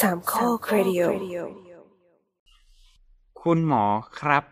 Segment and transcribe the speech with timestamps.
[0.00, 1.02] สามข้อครดิโอ
[3.42, 3.84] คุณหมอ
[4.18, 4.44] ครับ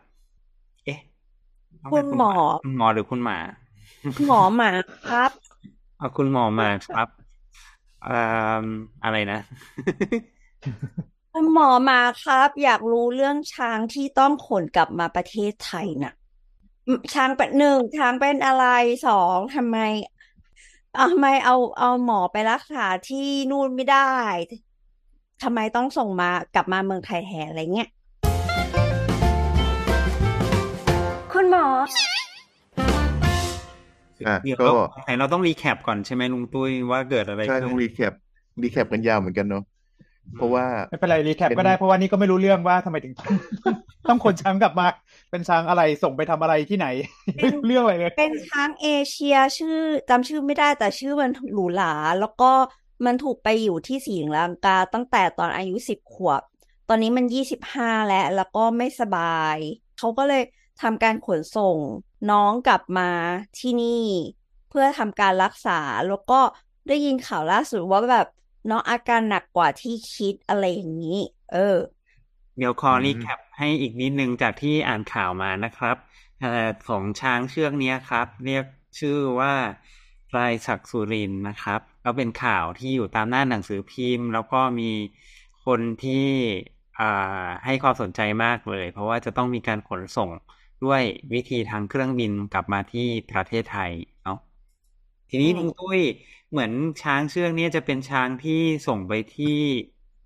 [0.85, 0.99] เอ๊ะ
[1.83, 3.39] ต้องคุเป็นณหมอคุณหมอหรือคุณหมา
[4.25, 4.71] หมอหมา
[5.09, 5.33] ครับ
[5.99, 7.09] เอาคุณหมอมาครับ
[8.03, 8.17] เอ่
[8.63, 8.67] อ
[9.05, 9.39] อะไรนะ
[11.33, 16.13] คุณหมอหมาครับ อยากรู้เรื่องช้างที่ต้องขนกลับมาประเทศไทยน่ะ
[16.87, 18.65] อืมช้างเป็นหนึ่งช้างเป็นอะไร
[19.07, 20.13] สองทำไมอะ
[21.13, 24.13] ทำไมเอาเอาหมอไปรักษาที่นู่นไม่ได้
[25.45, 27.89] ทำไมต้องส่งมากลับมาเมืองไทยแทนอะไรเงี้ย
[31.33, 31.67] คุณหมอ
[34.29, 38.13] อะเดี๋ยวก็ เราไหนเราต้อง recap ก่อนใช่ไหมลุงตุ้ยว่าเกิดอะไรขึ้น ใช่ต้อง recap
[38.63, 39.65] recap กันยาวเหมือนกันเนาะ
[40.37, 43.31] เพราะว่า ไม่เป็นไร recap เป็น ก็ได้เพราะว่านี่ก็ไม่รู้เรื่องว่าทำไมถึงต้อง
[44.09, 44.87] ต้องขนช้างกลับมา
[45.31, 46.87] เป็นช้างอะไรส่งไปทำอะไรที่ไหน
[47.37, 49.79] ไม่รู้เรื่องอะไรเลย เป็นช้างเอเชียชื่อ
[50.11, 52.51] จำชื่อไม่ได้แต่ชื่อมันหรูหราแล้วก็
[53.05, 56.43] มันถูกไปอยู่ที่ศรีลังกาตั้งแต่ตอนอายุสิบขวบ
[56.89, 59.23] ตอนนี้มันยี่สิบห้าแล้วแล้วก็ไม่สบา
[59.57, 59.59] ย
[59.97, 60.43] เขาก็เลย
[60.83, 61.79] ทำการขนส่ง
[62.31, 63.11] น้องกลับมา
[63.59, 63.89] ที่นี่
[64.69, 65.73] เพื่อทำการรักษา
[66.07, 66.41] แล้วก็
[66.87, 68.27] ได้ยินข่าวล่าสุดว่าแบบ
[68.69, 71.59] น้องอาการหนักกว่าที่คิดอะไรอย่างนี้ เออ
[72.57, 75.97] เดี๋ยวขออืมรีแคปให้อีกนิดนึงจากที่อ่านข่าวมานะครับ
[76.41, 76.49] เอ่อ
[76.89, 78.65] ของช้างเชือกเนี้ยครับ เรียก
[78.99, 79.53] ชื่อว่า
[80.29, 84.91] พลายศักดิ์สุรินทร์นะครับ ก็เป็นข่าวที่อยู่ตามหน้าหนังสือพิมพ์ แล้วก็มี
[85.65, 86.27] คนที่
[87.65, 90.31] ให้ความสนใจมากเลย เพราะว่าจะต้องมีการขนส่ง
[90.85, 91.03] ด้วย
[91.35, 93.91] วิธีทางเครื่องบินกลับมาที่ประเทศไทย
[94.25, 94.39] เนาะ
[95.31, 96.01] ทีนี้ลุงตุ้ย
[96.51, 99.59] เหมือนช้างเชือกนี้จะเป็นช้างที่ส่งไปที่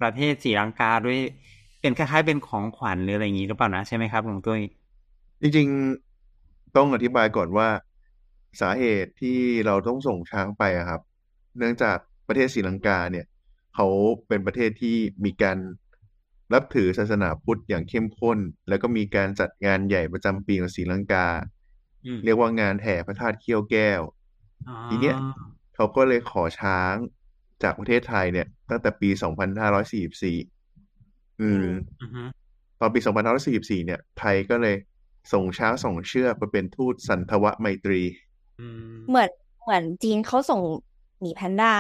[0.01, 1.19] ประเทศศรีลังกาด้วย
[1.81, 4.61] เป็นคล้ายๆเป็นของขวัญหรืออะไรอย่างนี้หรือเปล่านะใช่ไหมครับลุงตุ้ย
[5.43, 7.69] จริงๆต้องอธิบายก่อนว่า
[8.61, 11.01] สาเหตุที่เราต้องส่งช้างไปอะครับ
[11.59, 11.97] เนื่องจาก
[12.29, 13.27] ประเทศศรีลังกาเนี่ย
[13.75, 13.87] เขา
[14.29, 15.59] เป็นประเทศที่มีการ
[16.53, 18.39] นับถือศาสนาพุทธอย่างเข้มข้น
[18.69, 21.27] แล้วก็มีการจัดงานใหญ่ประจำปีของศรีลังกา
[22.07, 24.01] อืมเรียกว่างานแห่พระธาตุเขี้ยวแก้ว
[24.69, 25.17] อ๋อทีเนี้ย
[25.75, 26.95] เขาก็เลยขอช้าง
[27.63, 29.09] จากประเทศไทยเนี่ย ตั้งแต่ปี
[29.85, 31.67] 2544 อืม
[32.03, 32.23] อือฮึ
[32.81, 33.01] ตอนปี
[33.43, 34.77] 2544 เนี่ย ไทยก็เลย
[35.33, 38.01] ส่งช้างสองเชือกไปเป็นทูตสันทวไมตรี
[38.61, 39.31] อืมเหมือน
[39.63, 40.67] เหมือนจีนเขาส่งห
[41.25, 41.71] มีแพนด้า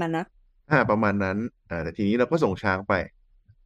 [0.00, 0.24] มานะ
[0.70, 1.38] อ่าประมาณนั้น
[1.70, 2.94] อ่าแต่ทีนี้เราก็ส่งช้างไป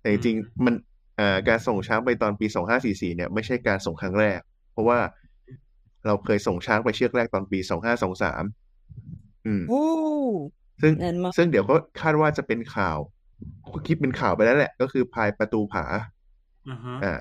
[0.01, 0.75] แต่จริงๆมัน
[1.19, 4.41] อ่าการส่งช้างไปตอนปี2544เนี่ย ไม่ใช่การส่งครั้งแรก
[4.73, 4.99] เพราะว่า
[6.07, 8.45] เราเคยส่งช้างไปเชือกแรกตอนปี2523
[9.47, 9.81] อืมอู้
[10.83, 12.99] ซึ่งนั่นมากซึ่งเดี๋ยวก็คาดว่าจะเป็นข่าว
[13.87, 15.85] คิดเป็นข่าวไปแล้วแหละ ก็คือพายประตูผา
[16.69, 17.13] อือฮึอ่า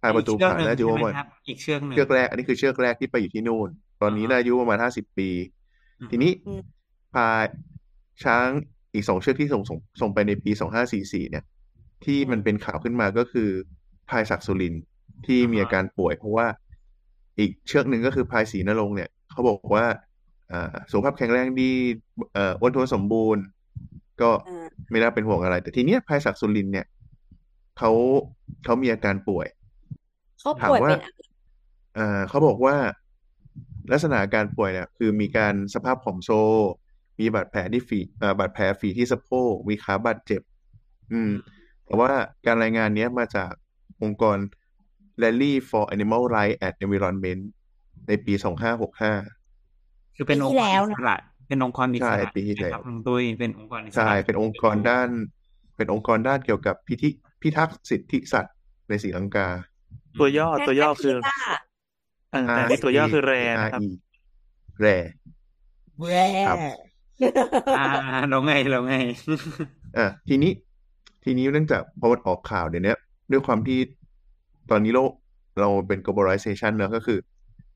[0.00, 3.68] พายประตูอีกเชือกผาหนึ่งน่าจะอายุใช่ประไหมมาณครับอีกเชือกหนึ่งเชือกแรก อันนี้คือเชือกแรกที่ไปอยู่ที่นู่น
[4.02, 5.28] ตอนนี้อ่าฮะน่าอายุประมาณห้าสิบปี
[6.00, 6.60] อือฮึทีนี้อืม
[7.14, 7.28] พา
[8.24, 8.46] ช้าง
[8.94, 11.44] อีกสองเชือกที่ส่งส่งส่งไปในปีสองห้าสี่สี่เนี่ย
[12.04, 13.48] ที่มันเป็นข่าวขึ้นมาก็คือ
[14.10, 14.82] พายศักดิ์สุรินทร์
[15.26, 16.46] ที่มีอาการป่วย เพราะว่า
[17.38, 19.86] อีกเชือกหนึ่งก็คือพายศรีนรงค์เนี่ย เขาบอกว่า
[20.52, 21.70] อ่าสุขภาพแข็งแรงดี
[22.34, 23.42] เอ่ออ้วนท้วนสมบูรณ์
[24.20, 26.86] ก็อ่าไม่น่าเป็นห่วงอะไร แต่ทีเนี้ยพายศักดิ์สุรินทร์เนี่ย
[27.78, 27.90] เขา
[28.64, 29.46] เขามีอาการป่วย
[30.40, 31.18] เขาถามป่วยว่าเป็นอะไร
[31.98, 32.76] อ่าเขาบอกว่า
[33.92, 36.30] ลักษณะอาการป่วยเนี่ยคือมีการสภาพผอมโซ
[37.18, 40.42] มีบาดแผลที่ฝีอ่าบาดแผลฝีที่สะโพกมีขาบาดเจ็บ
[41.12, 41.30] อืม
[41.86, 42.10] แต่ว่า
[42.46, 43.52] การรายงานเนี้ยมาจาก
[44.02, 44.38] องค์กร
[45.22, 47.42] Rally for Animal Rights and Environment
[48.08, 48.34] ในปี
[49.44, 51.16] 2565คือเป็นองค์กรอิสระ
[51.48, 55.08] เป็นองค์กรอิสใช่ระปีที่ใช่ไหมครับแล้วลุงตุ้ยเป็นองค์กรอิสใช่ระเป็นองค์กรด้าน
[55.76, 57.08] เป็นองค์กรด้านเกี่ยวกับพิธิ
[57.42, 58.54] พิทักษ์สิทธิสัตว์
[58.88, 59.48] ในศรีลังกา
[60.20, 61.34] ตัวย่อตัวย่อคือแค่
[62.34, 63.32] อ่าแต่อันนี้ตัวย่อคือแร
[63.62, 63.90] นะครับ RE
[64.80, 64.86] แร
[66.10, 66.58] แย่ครับ
[67.78, 67.86] อ่า
[68.28, 68.94] เราไงเราไง
[69.98, 70.52] อะทีนี้
[71.24, 72.94] ทีนี้เนื่องจากพอมันออกข่าวเดี๋ยวนี้
[73.30, 73.78] ด้วยความที่
[74.70, 75.12] ตอนนี้โลก
[75.60, 77.18] เราเป็น globalization เนอะก็คือ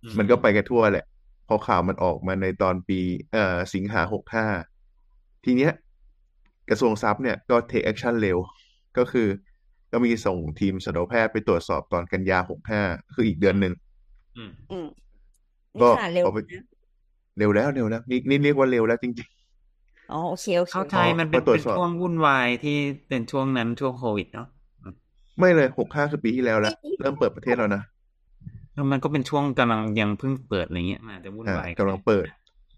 [0.05, 1.07] อมมันก็ไปกันทั่วแหละ
[1.49, 3.01] พอข่าวมันออกมาในตอนปี
[3.33, 4.47] เอ่อสิงหาหกห้า
[5.45, 5.73] ทีเนี้ย
[6.71, 8.39] กระทรวงทรัพย์เนี่ยก็ take action เร็ว
[8.99, 9.29] ก็คือ
[9.93, 12.83] ก็มีส่งทีมสัตวแพทย์ไปตรวจสอบตอนกันยาหกห้า
[13.15, 13.73] คืออีกเดือนหนึ่ง
[14.37, 14.87] อืมอืม
[15.83, 16.65] ก็นี่ค่ะเร็วเอาไปนะ
[17.39, 19.29] เร็วแล้วเร็วแล้วนี่นี่เรียกว่าเร็วแล้วจริง
[20.13, 22.77] อ๋อโอเคโอเคเข้าใจมันเป็นพอตรวเป็จนสอบช่วงวุ่นวายที่
[23.09, 27.83] เป็นช่วงนั้นช่วงโควิดเนาะๆไม่เลยหกห้าคือปีที่แล้วแล้ว เริ่มเปิดประเทศแล้วนะ
[28.75, 32.27] แล้วมันก็เป็นช่วงกำลังยังเพิ่งเปิดอะไรเงี้ยมันอาจจะวุ่นอ่าวายกำลังเปิด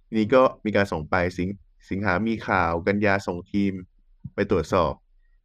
[0.06, 1.48] ทีนี้ก็มีการส่งไปสิง
[1.90, 3.72] สิงหามีข่าวกันยาส่งทีม
[4.34, 4.92] ไปตรวจสอบ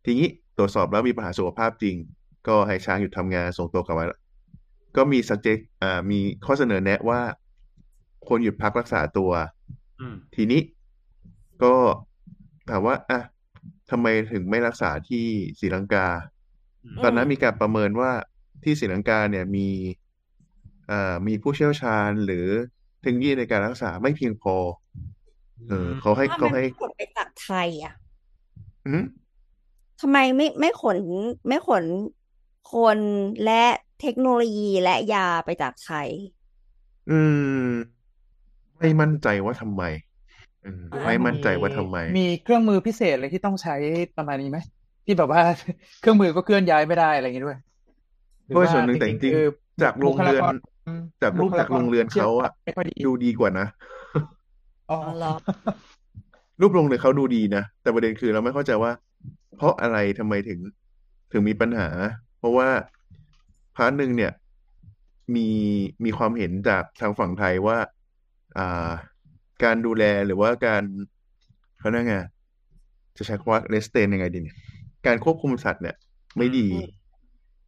[0.05, 1.95] ทีนี้ตรวจสอบแล้วมีปัญหาสุขภาพจริง
[2.47, 4.05] ก็ให้ช้างหยุดทำงานส่งตัวกลับมา
[4.97, 7.19] ก็มี suggest อ่ามีข้อเสนอแนะว่า
[8.27, 9.31] ควรหยุดพักรักษาตัว
[9.99, 10.61] อืมทีนี้
[11.63, 11.75] ก็
[12.69, 13.19] ถามว่าอะ
[13.91, 15.25] ทำไมถึงไม่รักษาที่
[15.59, 16.07] ศรีลังกา
[17.03, 18.11] ตอนนั้นมีการประเมินว่า
[18.63, 19.67] ที่ศรีลังกาเนี่ยมี
[20.87, 22.47] เอ่อมีผู้เชี่ยวชาญหรือ
[23.01, 24.55] เทคโนโลยีในการรักษาไม่เพียงพอ
[25.69, 27.93] เออเขาให้ทำไมเขาให้ไม่ขนไปจากไทยอะ
[28.87, 29.03] อืม
[30.01, 30.97] ทำไมไม่ไม่ขน
[31.47, 31.85] ไม่ขน
[32.73, 32.99] คน
[33.45, 33.63] และ
[34.01, 36.09] เทคโนโลยีและยาไปจากไทย
[37.09, 37.19] อื
[37.67, 37.69] ม
[38.79, 39.83] ไม่มั่นใจว่าทำไม
[40.65, 43.73] อืมหรือว่าไม่มั่นใจว่าทำไม มีเครื่องมือพิเศษอะไรที่ต้องใช้
[44.15, 44.57] ประมาณนี้ไหม
[45.05, 45.41] ที่แบบว่า
[45.99, 47.57] เครื่องมือก็เคลื่อนย้ายไม่ได้อะไรอย่างงี้ด้วย
[48.47, 50.53] หรือด้วยว่าส่วนหนึ่งแต่จจริริงงๆคือๆจากโรงเรือนบุคลากร
[50.85, 53.67] อืมจากรูปจากโรงเรือนเขาอะไม่ค่อยดีดูดีกว่านะ
[54.89, 55.29] อ๋ออ๋อเหรอ
[56.61, 58.91] รูปโรงเรือนเขาดูดีนะ แต่ประเด็นคือเราไม่เข้าใจว่า
[59.57, 60.59] เพราะอะไรทำไมถึง
[61.31, 61.89] ถึงมีปัญหา
[62.37, 62.69] เพราะว่า
[63.75, 64.31] พาร์ทหนึ่งเนี่ย
[65.35, 65.47] มี
[66.03, 67.77] มีความเห็นจากทางฝั่งไทยว่า
[68.57, 68.91] อ่า
[69.63, 70.83] การดูแลหรือว่าการ
[71.79, 72.17] เขาเรียกไง
[73.17, 74.57] จะใช้คำว่าเรสเตนยังไงดีเนี่ย
[75.07, 75.95] การควบคุมสัตว์เนี่ย
[76.37, 76.89] ไม่ดี อืม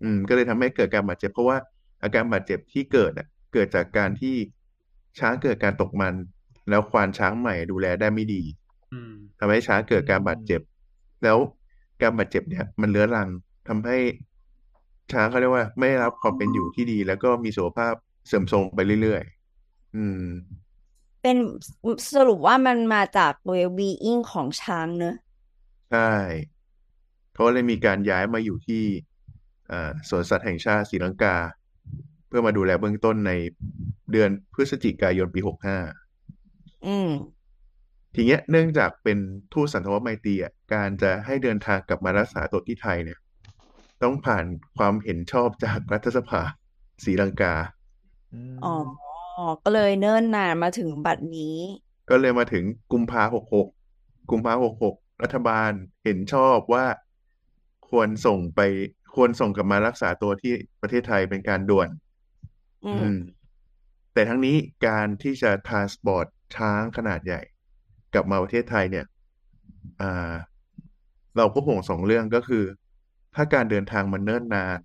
[0.04, 1.58] อืมก็เลยทำให้เกิดการบาดเจ็บ เพราะว่า
[2.04, 4.36] อาการบาดเจ็บที่เกิดอะ เกิดจากการที่
[5.20, 6.14] ช้างเกิดการตกมัน
[6.70, 8.44] แล้วควานช้างใหม่ดูแลได้ไม่ดี
[8.94, 10.62] อืมทำให้ช้างเกิดการบาดเจ็บ
[11.24, 11.38] แล้ว
[12.02, 13.30] การบาดเจ็บเนี่ย มันเรื้อรัง
[13.68, 13.98] ทำให้
[15.12, 17.94] ช้างเขาเรียกว่า ไม่ได้รับความเป็นอยู่ที่ดี แล้วก็มีสุขภาพ
[18.28, 20.22] เสื่อมโทรมไปเรื่อยๆ อืม
[21.22, 21.38] เป็น
[22.14, 25.16] สรุปว่ามันมาจาก well-being ของช้างเนอะ
[25.92, 26.12] ใช่
[27.34, 28.84] เขาเลยมีการย้ายมาอยู่ที่
[29.72, 31.36] อ่าสวนสัตว์แห่งชาติศรีลังกา
[32.28, 33.32] เพื่อมาดูแลเบื้องต้นใน
[34.12, 35.78] เดือนพฤศจิกายนปีหกห้า
[36.86, 37.10] อืม
[38.16, 39.18] ทีเนี้ยเนื่องจากเป็น
[39.54, 43.20] ทูตสันทวไมตรีอะการจะให้เดินทางกลับมารักษาตัวที่ไทยเนี่ย
[44.04, 44.46] ต้องผ่าน
[44.78, 46.42] ความเห็นชอบจากรัฐสภา
[47.04, 47.54] ศรีลังกา
[48.64, 48.74] อ๋อ
[49.64, 51.58] ก็เลยเนิ่นนานมาถึงบัดนี้
[52.10, 53.68] ก็เลยมาถึงกุมภาหกหก
[54.30, 55.72] กุมภาหกหกรัฐบาล
[56.04, 56.86] เห็นชอบว่า
[57.90, 58.60] ควรส่งไป
[59.16, 61.90] ควรส่งกลับมารักษาตัวที่ประเทศไทยเป็นการด่วน
[62.84, 63.14] อือืมม
[64.14, 64.56] แต่ทั้งนี้
[64.88, 66.26] การที่จะทรานสปอร์ต
[66.56, 67.42] ช้างขนาดใหญ่
[68.14, 69.06] กลับมาประเทศไทยเนี่ย
[70.02, 70.34] อ่า
[71.38, 72.64] เราก็ห่วงสองเรื่องก็คือ
[73.36, 74.80] ถ้าการเดินทางมันเนิ่นนาน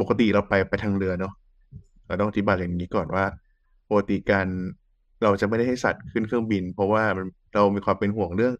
[0.00, 1.32] ปกติเราไปไปทางเรือเนาะ
[2.06, 3.24] เราต้องอธิบายอย่างนี้ก่อนว่า
[3.88, 4.46] ปกติการ
[5.22, 8.54] เราจะไม่ได้ให้สัตว์ขึ้นเครื่องบิน เพราะว่ามันเรามีความเป็นห่วงเรื่อง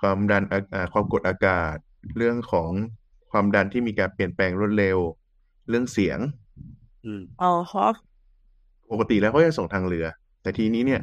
[0.00, 1.76] ความดันอาอ่าความกดอากาศ
[2.16, 2.70] เรื่องของ
[3.30, 4.98] ความดันที่มีการเปลี่ยนแปลงรวดเร็ว
[5.68, 6.18] เรื่องเสียง
[7.04, 7.84] อืมอ๋อฮะ
[8.90, 10.06] ปกติแล้วเขาจะส่งทางเรือ
[10.42, 11.00] แต่ทีนี้เนี่ย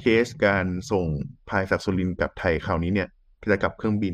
[0.00, 1.06] เคสการส่ง
[1.48, 3.08] พายศักดิ์สุรินทร์กลับไทยคราวนี้เนี่ย
[3.50, 4.12] จะกลับเครื่องบิน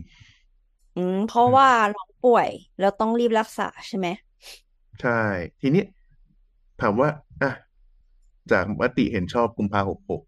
[0.94, 4.08] อืมเพราะว่าน้องป่วยแล้วต้องรีบรักษาใช่ไหม
[5.00, 5.10] ใช่
[5.60, 5.82] ทีนี้
[6.80, 7.08] ถามว่า
[7.42, 7.50] อะ
[8.52, 10.22] จากมติเห็นชอบกุมภาหกหก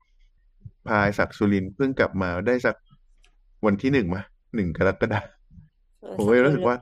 [0.89, 2.77] พายศักดิ์สุรินทร์เพิ่งกลับมาได้สัก
[3.67, 4.23] วันที่หนึ่งมา
[4.55, 5.29] หนึ่งกรกฎาคม
[6.01, 6.77] เออผมก็เลยรู้สึกว่า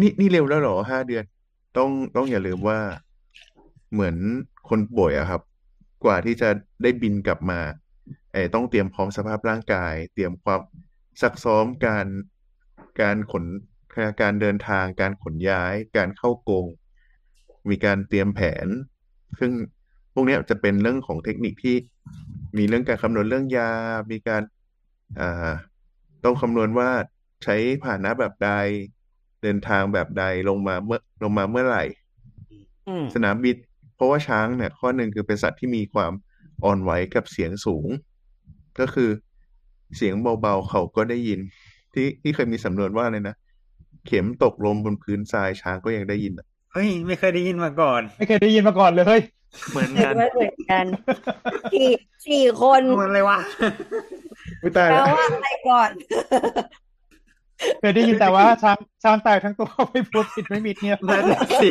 [0.00, 1.24] นี่นี่เร็วแล้วเหรอห้าเดือน
[1.76, 2.78] ต้องต้องอย่าลืมว่า
[3.92, 4.16] เหมือน
[4.68, 5.42] คนป่วยอะครับ
[6.04, 6.48] กว่าที่จะ
[6.82, 7.60] ได้บินกลับมา
[8.32, 10.60] ไอ้ต้องเตรียมพร้อมสภาพร่างกาย เตรียมความ
[11.20, 12.06] ซักซ้อมการ
[13.00, 13.44] การขน
[14.22, 16.66] การเดินทาง การขนย้าย การเข้ากรง
[17.68, 18.66] มีการเตรียมแผน
[19.38, 19.77] ซึ่งพ
[20.18, 21.76] วกเนี้ยจะเป็นเรื่องของเทคนิคที่
[22.56, 23.70] มีเรื่องการคำนวณเรื่องยา
[24.10, 24.42] มีการ
[25.20, 25.50] อ่า
[26.24, 26.90] ต้องคำนวณว่า
[27.44, 28.50] ใช้พาหนะแบบใด
[29.42, 31.84] เดินทางแบบใดลงมาเมื่อลงมาเมื่อไหร่
[32.88, 33.56] อืมสนามบิน
[33.94, 36.12] เพราะว่าช้างเนี่ยข้อหนึ่งคือเป็นสัตว์ที่มีความ
[36.64, 37.88] อ่อนไหวกับเสียงสูง
[38.80, 39.10] ก็คือ
[39.96, 41.40] เสียงเบาๆเขาก็ได้ยิน
[41.94, 43.34] ที่ที่เคยมีสำนวนว่าเลยนะ
[44.06, 49.20] เข็มตกลงบนพื้นทรายช้างก็ยังได้ยินอะเฮ้ยไม่เคยได้ยินมาก่อน ไม่เคยได้ยินมาก่อนเลย
[49.70, 50.86] เหมือนเห็กันนว่าเหมือนกัน
[51.72, 51.88] สี่
[52.26, 53.38] สี่คนมันเลยวะ
[54.60, 55.90] ไม่ตายแปลแล้วว่าอะไรก่อน
[57.80, 61.70] เคยได้ยินแต่ว่าช้างช้างตายทั้งตัวไม่พูดผิดไม่มีเนี่ยนั่นแหละสิ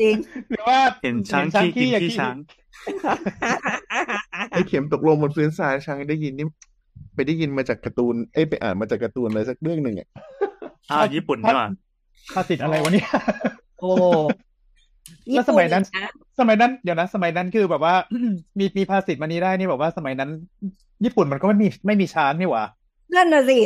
[0.00, 0.16] จริง
[0.50, 2.36] หรือว่าเห็นช้างขี้กินอย่ขี้ช้าง
[4.50, 6.46] ไอ้เข็มตกลงบนพื้นทรายช้างได้ยินนี่
[7.14, 10.08] ไปได้ยินมาจากการ์ตูนเอ้ยไปอ่านมาจากการ์ตูนอะไรสักเรื่องหนึ่งอะ
[10.90, 11.68] อ้าวญี่ปุ่นนี่หว่า
[12.34, 13.08] ภาษิตอะไรวะเนี่ย
[13.80, 13.90] โอ้
[15.32, 17.94] แล้วสมัยนั้นญี่ปุ่อีกะ สมัยนั้นเดี๋ยวนะสมัยนั้นคือแบบว่า
[18.58, 20.30] มีมีภาษิตมานี้ได้นี่แบบว่าสมัยนั้น
[21.04, 22.64] ญี่ปุ่นมันก็ไม่มีไม่มีช้างนี่หว่า
[23.14, 23.58] นั่นน่ะสิ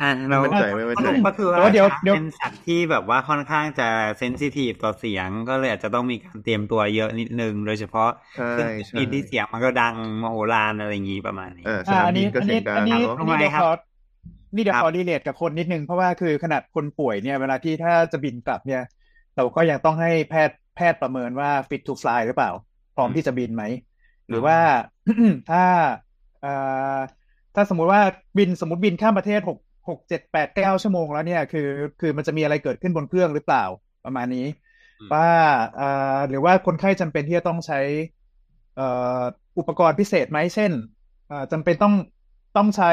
[0.00, 3.88] อ่าเราไม่มั่นใจไม่มั่นใจก็คือแต่ว่าเดี๋ยวช้างเดี๋ยวเป็นสัตว์ที่แบบว่าค่อนข้างจะ
[4.18, 13.70] เซนซิทีฟต่อเสียงก็เลยอาจจะต้องมีการเตรียมตัวเยอะนิดนึง โดยเฉพาะใช่เครื่องใช่บินที่เสียงมันก็ดังมโหฬารอะไรอย่างนี้ประมาณนี้อ่าสอ่านามอันบินี้นก็อันเสียนี้งดัอังนนี้เนาะอันนี้เดี๋ยวทำไมครับขอ
[14.54, 18.82] นี่เดี๋ยวครับขอรีเลทกับคนนิดนึง เพราะว่าคือขนาดคนป่วยเนี่ย เวลาที่ถ้าจะบินกลับเนี่ย
[19.36, 22.50] เราก็ยังต้องให้แพทย์แพทย์ประเมินว่า fit to fly หรือเปล่า
[22.96, 23.64] พร้อมที่จะบินไหม
[24.28, 24.58] หรือว่า
[25.50, 25.64] ถ้า
[26.40, 26.52] เอ่
[26.96, 26.98] อ
[27.54, 28.02] ถ้าสมมุติว่า
[28.38, 31.68] บินสมมติบินข้ามประเทศหกหกเจ็ดแปดเก้าชั่วโมงแล้วเนี่ยคือ
[32.00, 33.64] คือมันจะมีอะไรเกิดขึ้นบนเครื่องหรือเปล่า
[34.04, 34.46] ประมาณนี้
[35.00, 35.28] อืมว่า
[35.80, 37.80] อ่าหรือว่าคนไข้จำเป็นที่จะต้องใช้
[38.76, 38.86] เอ่
[39.20, 39.22] อ
[39.58, 40.72] อุปกรณ์พิเศษไหมเช่น
[41.30, 41.94] อ่าจำเป็นต้อง
[42.56, 42.92] ต้องใช้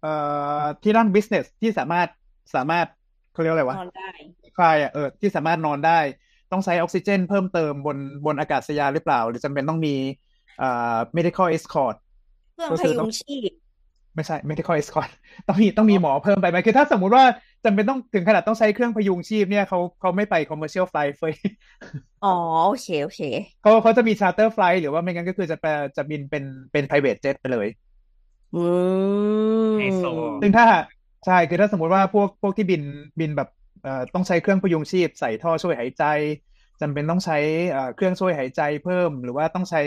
[0.00, 0.12] เอ่
[0.62, 2.08] อที่นั่ง business ที่สามารถ
[2.54, 2.86] สามารถ
[3.32, 4.10] เขาเรียกว่าอะไรวะนอนได้
[4.56, 5.98] คลายอะเออที่สามารถนอนได้
[6.52, 7.96] ต้องใช้ออกซิเจน เพิ่มเติมบน
[8.26, 9.94] บนอากาศยานหรือเปล่า หรือจำเป็นต้องมี
[10.62, 11.96] อ่า medical escort
[12.54, 13.50] เครื่องก็พคือยุต้องงชีพ
[14.14, 15.10] ไม่ใช่ medical escort
[15.48, 17.24] ต้องมีต้องมีหมอเพิ่มไปไหมคือถ้าสมมุติว่า
[17.64, 21.34] จำเป็นต้องถึงขนาดต้องใช้เครื่องพยุงชีพเนี่ยเขาเขาไม่ไป commercial flight เฟ้ย
[22.24, 22.36] อ๋อ
[22.68, 23.20] โอเค โอเค
[23.62, 27.68] เขาเขาจะมี charter flight หรือว่าไม่งั้นก็คือจะไปจะบินเป็นเป็น private jet ไปเลย
[28.54, 28.64] อื
[29.66, 30.04] มไฮโซ
[30.42, 30.66] ซึ่งถ้า
[31.24, 32.82] ใช่คือถ้าสมมุติว่าพวกพวกที่บิน
[33.20, 33.48] บินแบบ
[33.82, 36.04] เอ่อต้องใช้เครื่องพยุงชีพใส่ท่อช่วยหายใจ
[36.80, 37.38] จำเป็นต้องใช้
[37.70, 39.82] เอ่อเครื่องช่วยหายใจเพิ่ม หรือว่าต้องใช้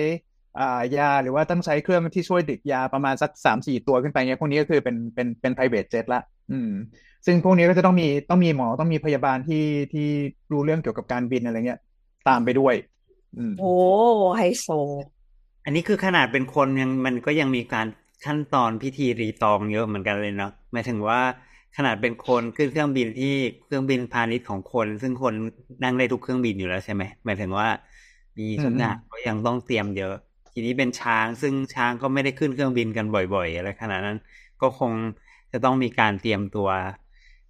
[0.60, 6.72] อ่ายาหรือว่าต้องใช้เครื่องที่ช่วยดึกยาประมาณสักสามสี่ตัวขึ้นไปเงี้ยพวกนี้ก็คือเป็นเป็นเป็น private jet ละ อืม
[7.25, 10.08] ซึ่งพวกนี้ก็จะต้องมีต้องมีหมอต้องมีพยาบาลที่ที่
[10.51, 11.80] รู้เรื่องเกี่ยวกับการบินอะไรเงี้ย
[12.27, 12.75] ตามไปด้วย
[13.38, 13.65] อืมโอ้
[14.38, 14.68] ไฮโซ
[15.65, 17.88] อันนี้คือขนาดเป็นคนยังมันก็ยังมีการ
[18.25, 21.19] ขั้นตอนพิธีรีตองเยอะเหมือนกันเลยเนาะหมายถึงว่า
[21.77, 23.34] ขนาดเป็นคนขึ้นเครื่องบินที่
[23.65, 25.34] เครื่องบินพาณิชย์ของคน ซึ่งคน
[25.84, 27.67] นั่งได้ทุกเครื่องบินอยู่แล้วใช่ไหมหมายถึงว่า
[28.38, 30.15] มีทุกอย่างก็ยังต้องเตรียมเยอะ
[30.53, 34.17] ทีนี้เป็นช้างซึ่งช้างก็ไม่ได้ขึ้นเครื่องบินกันบ่อยๆอะไรขนาดนั้น
[34.62, 34.91] ก็คง
[35.51, 36.67] จะต้องมีการเตรียมตัว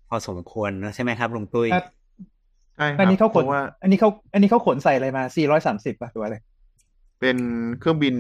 [0.09, 1.85] พอสมควรนะใช่ไหมครับลุงตุ้ยครับ
[2.77, 5.23] ใช่ครับ เพราะว่าอันนี้เขาขน อันนี้เขาอันนี้เขาขนใส่อะไรมา
[5.63, 6.37] C130 ป่ะหรือว่าอะไร
[7.19, 7.37] เป็น
[7.79, 8.15] เครื่องบิน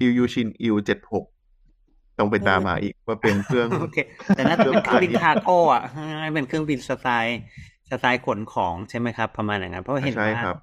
[0.00, 1.24] อิลยูชินอิลเจ็ดหก
[2.18, 3.98] ต้องไปตามหาอีกว่าเป็นเครื่องโอเค
[4.36, 5.84] แต่น่าจะเป็นเครื่องบิน cargo อะ
[6.20, 7.40] ให้เป็นเครื่องบินสไตล์
[7.90, 10.56] สไตล์ขนของใช่ไหมครับ ประมาณอย่างนั้นเพราะเห็นว่า ใช่ครับ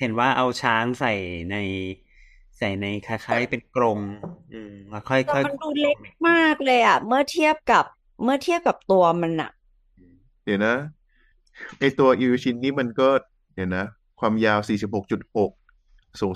[0.00, 1.14] เห็นว่าเอาช้างใส่
[1.50, 1.56] ใน
[2.58, 3.98] ใส่ในคล้ายๆเป็นกรง
[4.52, 7.84] อืมแล้วค่อยแต่ค่อยมันดูเล็กมากเลยอะ เมื่อเทียบกับ
[8.22, 9.50] เมื่อเทียบกับตัวมันอะ
[10.44, 10.74] เดี๋ยวนะ
[11.78, 13.08] ไอตัวอิลยูชินนี่มันก็
[13.54, 13.84] เดี๋ยวนะ
[14.20, 14.58] ความยาว
[15.38, 16.32] 46.6 สูง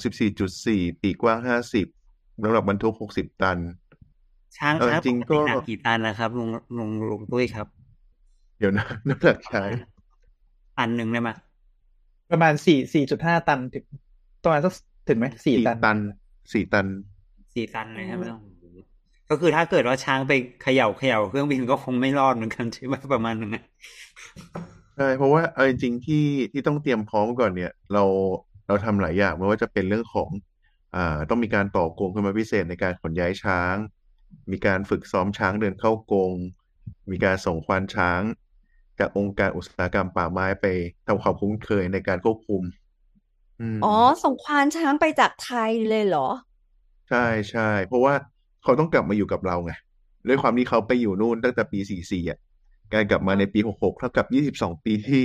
[0.49, 1.39] 14.4 ปีกกว้าง
[1.91, 3.59] 50น้ำหนักบรรทุก 60 ตัน
[4.57, 7.67] ช้างเออช้างจริงปกติก็หนักกี่ตันนะครับลุงลุงลุงตุ้ยครับ
[8.59, 9.64] เดี๋ยวนะน้ำหนักใช้
[10.78, 11.31] ตันหนึ่งได้ไหม
[12.31, 13.85] ประมาณ4 4.5ตันถึง
[14.43, 14.73] ประมาณสัก
[15.09, 15.99] ถึงไหมสี่สี่ตันตัน
[16.52, 16.87] สี่ตัน
[17.55, 18.64] สี่ตันเลยใช่ไหมโอ้โห
[19.31, 23.64] ก็คือถ้าเกิดว่าช้างไปเขย่าเขย่าเครื่องบินก็คงไม่รอดเหมือนกันใช่ไหมประมาณนั้นนะ
[24.97, 28.05] ใช่เพราะว่าเอาจริงๆที่ที่ต้องเตรียมพร้อมก่อนเนี่ย เรา
[28.67, 30.31] เราทำหลายอย่างไม่ว่าจะเป็นเรื่องของ
[30.97, 33.75] อ่าต้องมีการต่อกรงขึ้นมาพิเศษในการขนย้ายช้าง
[34.50, 36.35] มีการฝึกซ้อมช้างเดินเข้ากรง
[37.11, 38.23] มีการส่งควานช้าง
[38.99, 40.66] จากองค์การอุตสาหกรรมป่าไม้ไป
[41.06, 42.62] ทำความคุ้นเคยในการควบคุม
[43.61, 46.28] อืมอ๋อ ส่งควานช้างไปจากไทยเลยเหรอ
[47.08, 48.14] ใช่ใช่เพราะว่า
[48.62, 49.73] เขาต้องกลับมาอยู่กับเราไง
[50.28, 52.38] ด้วยความที่เขาไปอยู่นู่นตั้งแต่ปีสี่สี่อะ
[52.94, 55.25] การกลับมาในปีหกหกเท่ากับยี่สิบสองปีที่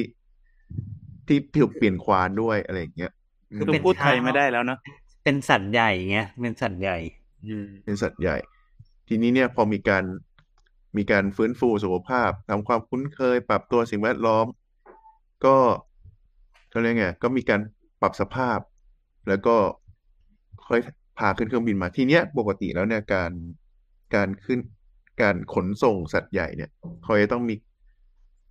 [1.28, 3.12] ที่ถูกเปลี่ยนควานด้วยอะไรอย่างเงี้ย
[3.54, 4.80] อืคือมเป็นพูดไทยไม่ได้แล้วเนอะ
[5.24, 6.98] เป็นสัตว์ใหญ่ไงเป็นสัตว์ใหญ่
[7.48, 8.38] อืมเป็นสัตว์ใหญ่
[9.08, 10.04] ทีนี้เนี่ยพอมีการ
[10.98, 14.46] มีการฟื้นฟูสุขภาพทำความคุ้นเคย ปรับตัวสิ่งแวดล้อม
[15.46, 15.58] ก็
[16.70, 17.62] เขาเรียกไงก็มีการ
[18.02, 18.60] ปรับสภาพ
[19.30, 19.56] แล้วก็
[20.68, 20.80] ค่อย
[21.20, 23.32] พาขึ้นเครื่องบินมาทีเนี้ยปกติแล้วเนี่ยการ
[24.16, 24.60] การขึ้น
[25.22, 26.70] การขนส่งสัตว์ใหญ่เนี่ย
[27.04, 27.56] เขาจะต้องมี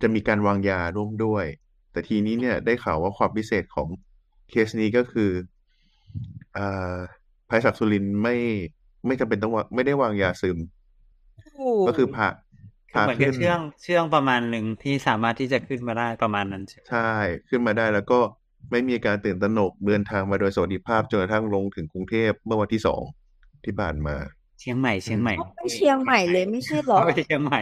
[0.01, 1.45] จะมีการวางยาร่วมด้วย
[1.91, 3.87] แต่ทีนี้เนี่ยได้ข่าวว่าความพิเศษของ
[4.49, 5.31] เคสนี้ก็คือ
[6.57, 6.97] อ่า
[7.49, 8.35] ภายศักดิ์สุรินไม่
[9.07, 10.57] ไม่จำเป็นต้องวางไม่ได้วางยาซึม
[11.87, 12.27] ก็คือพา
[12.91, 17.11] คือพาเหมือนขึ้กับนเชื่องเชื่องประมาณหนึ่งที่สามารถที่จะขึ้นมาได้ประมาณนั้นใช่ไหมใช่
[17.49, 18.19] ขึ้นมาได้แล้วก็
[18.71, 23.01] ไม่มีอาการตื่นตระหนกเดินทางมาโดยสวัสดิภาพจนกระทั่งลงถึงกรุงเทพเมื่อวันที่สอง
[23.65, 24.15] ที่ผ่านมา
[24.59, 27.61] เชียงใหม่เชียงใหม่เขาไปเชียงใหม่เลยไม่ใช่เหรอเขาไปเชียงใหม่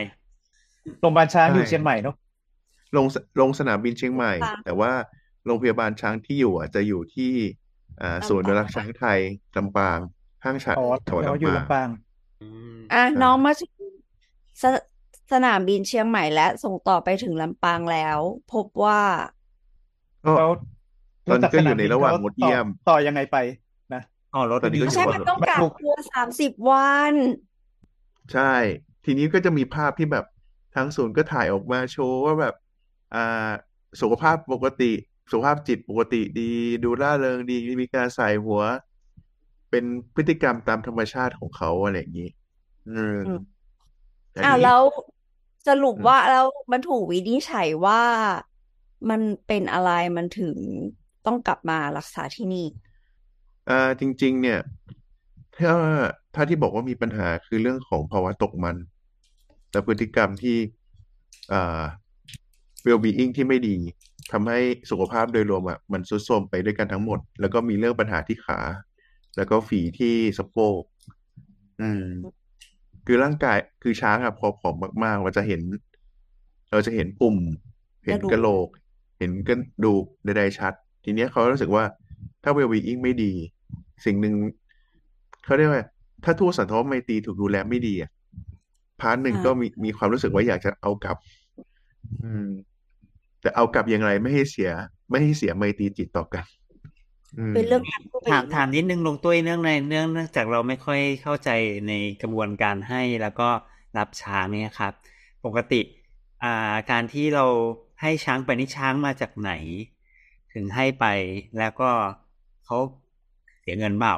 [1.00, 2.16] โรงพยาบาลช้างอยู่ใช่เชียงใหม่เนาะ
[2.98, 4.92] ลงสลงสนามบินเชียงใหม่ค่ะแต่ว่า
[5.46, 7.34] โรงพยาบาลช้างที่อยู่อะจะอยู่ที่
[8.02, 9.20] อ่าลำปางศูนย์อนุรักษ์ช้างไทย
[9.58, 10.00] ลำปาง
[10.44, 11.90] ห้างฉะอ๋อจังหวัดเราอยู่ลำปางลำปาง
[12.42, 13.72] อืมอะใช่น้องมาถึง
[14.62, 14.64] ส
[15.32, 18.20] สนามบินเชียงใหม่และส่งต่อไปถึงลำปางแล้ว
[18.54, 19.02] พบว่า
[20.26, 20.52] ก็แล้ว
[21.30, 23.38] ตอนนี้ก็อยู่ในระหว่างงดเยี่ยมต่อยังไงไป
[23.94, 24.02] นะ
[24.34, 27.14] อ๋อรถตอนนี้ก็ไม่อยู่ใช่ระหมัว่านงต้องกักถูกตัวสามสิบวัน
[28.34, 28.54] ใช่
[29.06, 30.26] ทีนี้ก็จะมีภาพที่แบบ
[30.76, 32.56] ทางศูนย์ก็ถ่ายออกมาโชว์ว่าแบบ
[33.14, 33.50] อ่า
[34.02, 34.92] สุขภาพปกติ
[35.32, 36.52] สุขภาพจิตปกติดี
[36.84, 38.62] ดูร่าเริงดีมีการใส่หัว
[39.72, 39.86] เป็น
[40.16, 42.30] พฤติกรรมตามธรรมชาติของเขาอะไรอย่างนี้
[42.90, 43.40] อืมอืม
[44.32, 44.82] แต่อ้าวนี้แล้ว
[45.68, 48.02] สรุปอืมว่าแล้วมันถูกวินิจฉัยว่า
[49.10, 50.56] มันเป็นอะไรมันถึง
[51.26, 52.68] ต้องกลับมารักษาที่นี่
[53.70, 54.60] อ่าจริง ๆ เนี่ย
[55.58, 55.74] ถ้า
[56.36, 58.76] ถ้าที่บอกว่ามีปัญหาคือเรื่องของภาวะตกมัน
[59.72, 60.58] และพฤติกรรมที่
[61.54, 61.84] อ่า
[62.86, 63.78] well-being ที่ไม่ดี
[64.32, 64.60] ทำให้
[64.90, 68.60] สุขภาพโดยรวมอะมันทรุดโทรมไปด้วยกันทั้งหมด แล้วก็มีเรื่องปัญหาที่ขา
[69.38, 70.82] แล้วก็ฝีที่สะโพก
[71.82, 72.06] อืม
[73.06, 75.62] คือร่างกายคือช้างอะพอผอมมากๆเราจะเห็น
[76.72, 77.38] เราจะเห็นปุ่ม
[78.06, 78.68] เห็นกระโหลก
[79.20, 80.74] เห็นกระดูกใดๆชัด
[81.04, 81.84] ทีเนี้ยเขารู้สึกว่า
[82.44, 83.32] ถ้า well-being ไม่ดี
[84.06, 84.34] สิ่งหนึ่ง
[85.46, 85.84] เขาเรียกว่า
[86.24, 88.12] ถ้าทูตสันทบไมตรีถูกดูแลไม่ดีอะ
[89.02, 91.18] พาร์ทหนึ่งอ่าก็มีมีความรู้สึกว่าอยากจะเอากลับ
[92.24, 92.48] อืม
[93.42, 94.72] แต่เอากลับอย่างไรไม่ให้เสีย
[95.10, 96.61] ไม่ให้เสียไมตรีจิตต่อกันอืม
[97.54, 101.50] เป็นเรื่องการพูดไปถามอีกถามนิดนึงลงตุ้ยเนื่องในเนื่องเนื่องจากเราไม่ค่อยเข้าใจ
[101.88, 103.50] ในกระบวนการให้แล้วก็
[103.98, 104.94] รับช้างเนี่ยครับ
[105.46, 105.82] ปกติ
[106.44, 107.46] อ่าการที่เรา
[108.02, 109.52] ให้ช้างไปนี่ช้างมาจากไหน
[110.54, 111.06] ถึงให้ไป
[111.60, 111.90] แล้วก็
[112.66, 112.78] เขา
[113.62, 114.16] เสียเงินเปล่า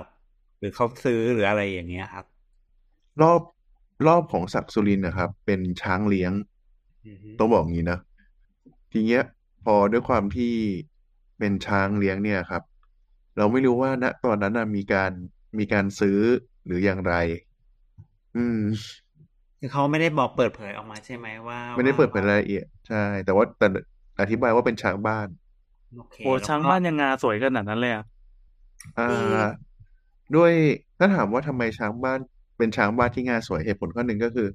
[0.59, 2.25] หรือเขาซื้อหรืออะไรอย่างเงี้ยครับ
[3.21, 3.41] รอบ
[4.07, 6.31] รอบของศักดิ์สุรินทร์นะครับ เป็นช้างเลี้ยง
[7.39, 7.99] ต้องบอกงี้นะ
[8.91, 9.23] ทีเนี้ย
[9.63, 10.53] พอด้วยความที่
[11.39, 12.63] เป็นช้างเลี้ยงเนี่ยครับ
[13.37, 15.11] เราไม่รู้ว่าณตอนนั้นน่ะมีการ
[15.59, 16.19] มีการซื้อ
[16.65, 17.13] หรืออย่างไร
[18.35, 18.59] อืม
[19.59, 23.65] คือเขาไม่ได้บอกเปิดเผยออกมาใช่ไหมว่า ไม่ได้เปิดเผยว่รายละเอียดใช่ แต่ว่าแต่
[24.19, 25.27] อธิบายว่าเป็นช้างบ้าน
[25.95, 28.03] โอเคโอ้แล้วช้างก็บ้านยังงาสวยขนาดนั้นเลยอะ
[28.97, 29.15] อ่าดี
[30.35, 30.51] ด้วย
[30.97, 32.19] ถ้าถามว่าทำไมช้างบ้าน
[32.57, 34.47] เป็นช้างบ้านที่งานสวยเหตุผลข้อหนึ่งก็คือ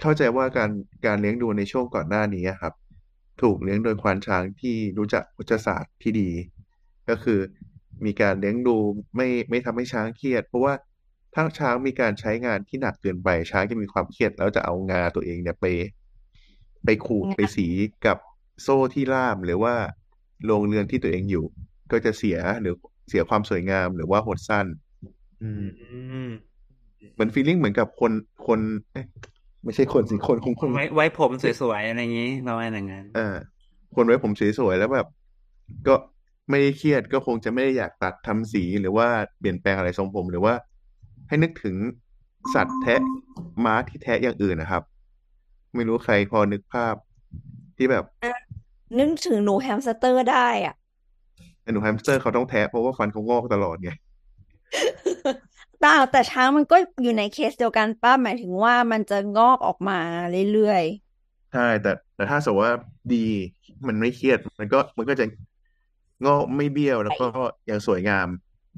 [0.00, 0.70] เข้าใจว่าการ
[1.06, 2.74] การเลี้ยงดูในช่วงก่อนหน้านี้อะครับ
[3.42, 6.30] ถูกเลี้ยงโดยควานช้างที่รู้จักวัชศาสตร์ที่ดี
[7.08, 7.38] ก็คือ
[8.06, 8.76] มีการเลี้ยงดู
[9.16, 10.74] ไม่ไม่ทำให้ช้างเครียด เพราะว่า
[11.34, 15.66] ถ้าช้างมีการใช้งานที่หนักเกินไปช้างจะมีความเครียด แล้วจะเอางาตัวเองเนี่ยไป
[16.84, 17.68] ไปขูดงาไปสี
[18.06, 18.18] กับ
[18.62, 19.74] โซ่ที่ล่ามหรือว่า
[20.46, 21.44] โรงเรือนที่ตัวเองอยู่
[21.92, 22.74] ก็จะเสียหรือ
[23.08, 24.66] เสียความสวยงามหรือว่าหดสั้น
[25.42, 26.28] อืมอืม
[27.14, 28.12] เหมือน feeling เหมือนกับคน
[28.46, 28.60] คน
[28.92, 29.06] เอ๊ะ
[29.64, 33.36] ไม่ใช่คนสิคนคงคงไว้ไว้ผมสวยๆอะไรอย่างนี้ประมาณอย่างนั้นอ่า
[33.94, 35.06] คนไว้ผมสวยๆแล้วแบบ
[35.86, 35.94] ก็
[36.50, 39.08] ไม่ได้เครียดก็คงจะไม่ได้อยากตัดทำสีหรือว่า
[39.38, 40.54] เปลี่ยนแปลงอะไรทรงผม หรือว่า
[41.28, 41.76] ให้นึกถึง
[42.54, 43.00] สัตว์แทะ
[43.64, 44.82] ม้าที่แทะอย่างอื่นนะครับ
[45.74, 46.94] ไม่รู้ใครพอนึกภาพ
[47.76, 48.04] ที่แบบ
[48.98, 50.74] นึกถึงหนูแฮมสเตอร์ได้อะ
[51.72, 53.90] หนูแฮมสเตอร์เขาต้องแทะเพราะว่าฟันเขางอกตลอดไง
[55.80, 59.98] แต่แต่ช้างมันก็อยู่ในเคสเดียวกันป้าหมายถึงว่ามันจะงอกออกมา
[60.52, 60.84] เรื่อย
[61.52, 62.76] ใช่แต่แต่ถ้าสมมติว่า
[63.14, 63.24] ดี
[63.88, 65.47] มันไม่เครียด มันก็มันก็จะงอ
[66.24, 66.26] ก
[66.56, 67.24] ไม่เบี้ยวแล้วก็
[67.70, 68.26] ยังสวยงาม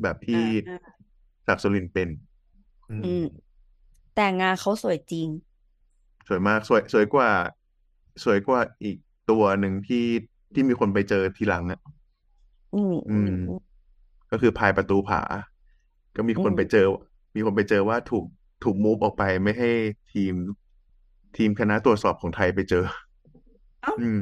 [0.03, 1.01] แบบๆที่อ่า
[1.47, 2.09] ศักดิ์สุรินทร์เป็น
[2.91, 3.23] อืมอืม
[4.15, 5.29] แต่งานเขาสวยจริง
[6.29, 7.31] สวยมากสวยสวยกว่า
[8.25, 8.97] สวยกว่าอีก
[9.31, 10.05] ตัวหนึ่งที่
[10.55, 11.81] ที่มีคนไปเจอทีหลังอะ
[12.73, 13.61] อืมอือืมมอืม
[14.31, 15.23] ก็คือพายประตูผา
[16.17, 16.87] ก็มีคนอืมไปเจอ
[17.35, 18.25] มีคนไปเจอว่าถูก
[18.65, 19.71] ถูกมูฟออกไปไม่ให้
[20.13, 20.35] ทีม
[21.37, 22.85] ทีมคณะตรวจสอบของไทยไปเจอ
[23.83, 24.19] เอ้าอืม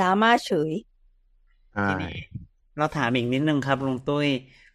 [0.00, 0.95] ดราม่าเฉยใช่
[1.84, 2.16] ทีนี้
[2.78, 4.28] เราถามอีกนิดนึงครับลุงตุ้ย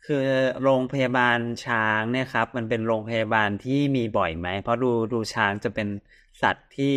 [0.05, 0.23] คือ
[0.63, 5.87] โรงพยาบาลช้างเนี่ยครับ มันเป็นโรงพยาบาลที่มีบ่อยไหม เพราะดูดูช้างจะเป็น
[6.41, 6.95] สัตว์ที่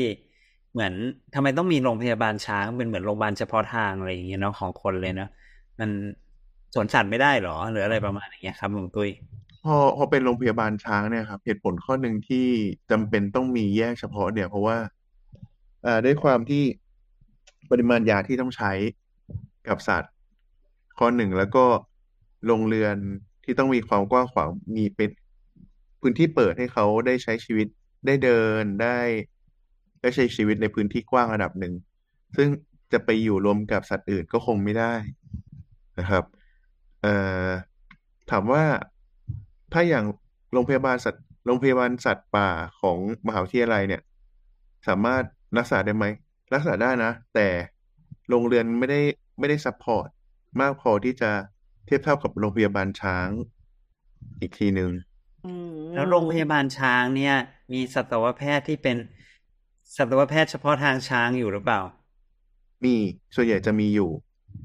[0.73, 0.93] เหมือน
[1.35, 5.31] ทำไมต้องมีโรงพยาบาลช้างเป็นเหมือนโรงพยาบาลเฉพาะทางอะไรอย่างเงี้ยเนาะของคนเลยเนาะ
[5.79, 5.91] มัน
[6.75, 9.11] สวนสัตว์ไม่ได้เหรอ หรืออะไรประมาณอย่างเงี้ยครับลุงตุ้ย
[9.65, 12.47] พอพอเป็นโรงพยาบาลช้างเนี่ยครับเหตุผลข้อหนึ่งที่
[12.91, 14.77] จำเป็นต้องมีแยกเฉพาะเนี่ยเพราะว่า
[15.87, 16.63] อ่าด้วยความที่
[17.71, 18.73] ปริมาณยาที่ต้องใช้
[19.69, 20.13] กับสัตว์
[20.99, 21.65] ข้อหนึ่งแล้วก็
[22.47, 22.97] โรงเรือน
[23.45, 25.11] ที่ต้องมีความกว้างขวางมีเป็น
[26.01, 27.67] พื้นที่เปิดให้เขาได้ใช้ชีวิต
[28.07, 28.99] ได้เดินได้
[30.03, 31.75] ได้ใช้ชีวิตในพื้นที่กว้างระดับหนึ่ง
[32.37, 32.49] ซึ่ง
[32.93, 34.95] จะไปอยู่รวมกับสัตว์อื่นก็คงไม่ได้
[35.99, 36.25] นะครับ
[37.03, 37.15] เอ่
[37.47, 37.49] อ
[38.31, 38.65] ถามว่า
[39.73, 40.05] ถ้าอย่าง
[40.53, 42.49] โรงพยาบาลสัตว์โรงพยาบาลสัตว์ป่า
[42.81, 44.03] ของมหาวิทยาลัยเนี่ย
[44.89, 45.23] สามารถ
[45.59, 46.05] รักษาได้ไหม
[46.55, 47.49] รักษาได้นะ แต่
[48.29, 49.01] โรงเรือนไม่ได้
[49.39, 50.09] ไม่ได้ support
[50.61, 51.31] มากพอที่จะ
[51.87, 53.29] เทียบเท่ากับโรงพยาบาลช้าง
[54.41, 54.91] อีกทีหนึ่ง
[55.45, 57.35] อืมแล้วโรงพยาบาลช้างเนี่ย
[57.73, 58.97] มีสัตวแพทย์ที่เป็น
[59.97, 61.81] สัตวแพทย์เฉพาะทางช้างอยู่หรือเปล่า
[62.85, 62.95] มี
[63.35, 64.11] ส่วนใหญ่จะมีอยู่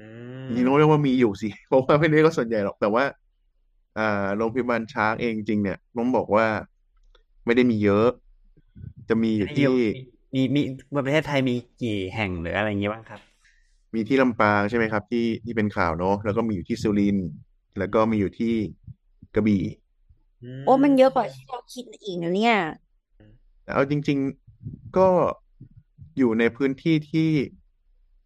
[0.01, 0.08] อื
[0.45, 3.03] จริงๆต้องเรียกว่ามีอยู่สิเพราะว่าไม่ได้ก็ส่วนใหญ่หรอกแต่ว่า
[3.99, 6.47] อ่าโรงพยาบาลช้างเองจริงเนี่ยต้องบอกว่า
[7.45, 8.08] ไม่ได้มีเยอะ
[9.10, 9.65] จะมีอยู่มีที่
[10.36, 10.62] มีมี
[11.05, 13.19] ประเทศไทยมีกี่แห่งหรืออะไรอย่างเงี้ยบ้างครับ
[13.95, 17.28] มีที่ลำปางใช่ไหมครับ ที่ที่เป็นข่าวเนาะแล้วก็มีอยู่ที่สุรินทร์
[17.78, 18.54] แล้วก็มีอยู่ที่
[19.36, 19.63] กระบี่
[20.63, 22.56] โอ้มันเยอะกว่าที่เราคิดอีกนะเนี่ย
[23.63, 24.19] แต่เอาจริง
[24.58, 25.10] ๆก็
[26.17, 27.30] อยู่ในพื้นที่ที่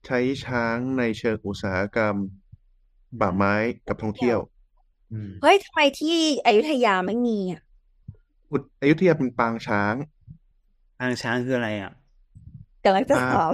[0.06, 2.16] ใช้ช้างในเชิงอุตสาหกรรม
[3.20, 3.54] ป่าไม้
[3.88, 4.40] กับท่องเที่ยว
[5.12, 7.62] อืมเฮ้ยทำไมที่อยุธยาไม่มีอะ
[8.52, 9.96] อุดอยุธยาเป็นปางช้าง
[11.00, 11.92] ปางช้างคืออะไรอะ
[12.84, 13.52] กำลังจะอ่าถาม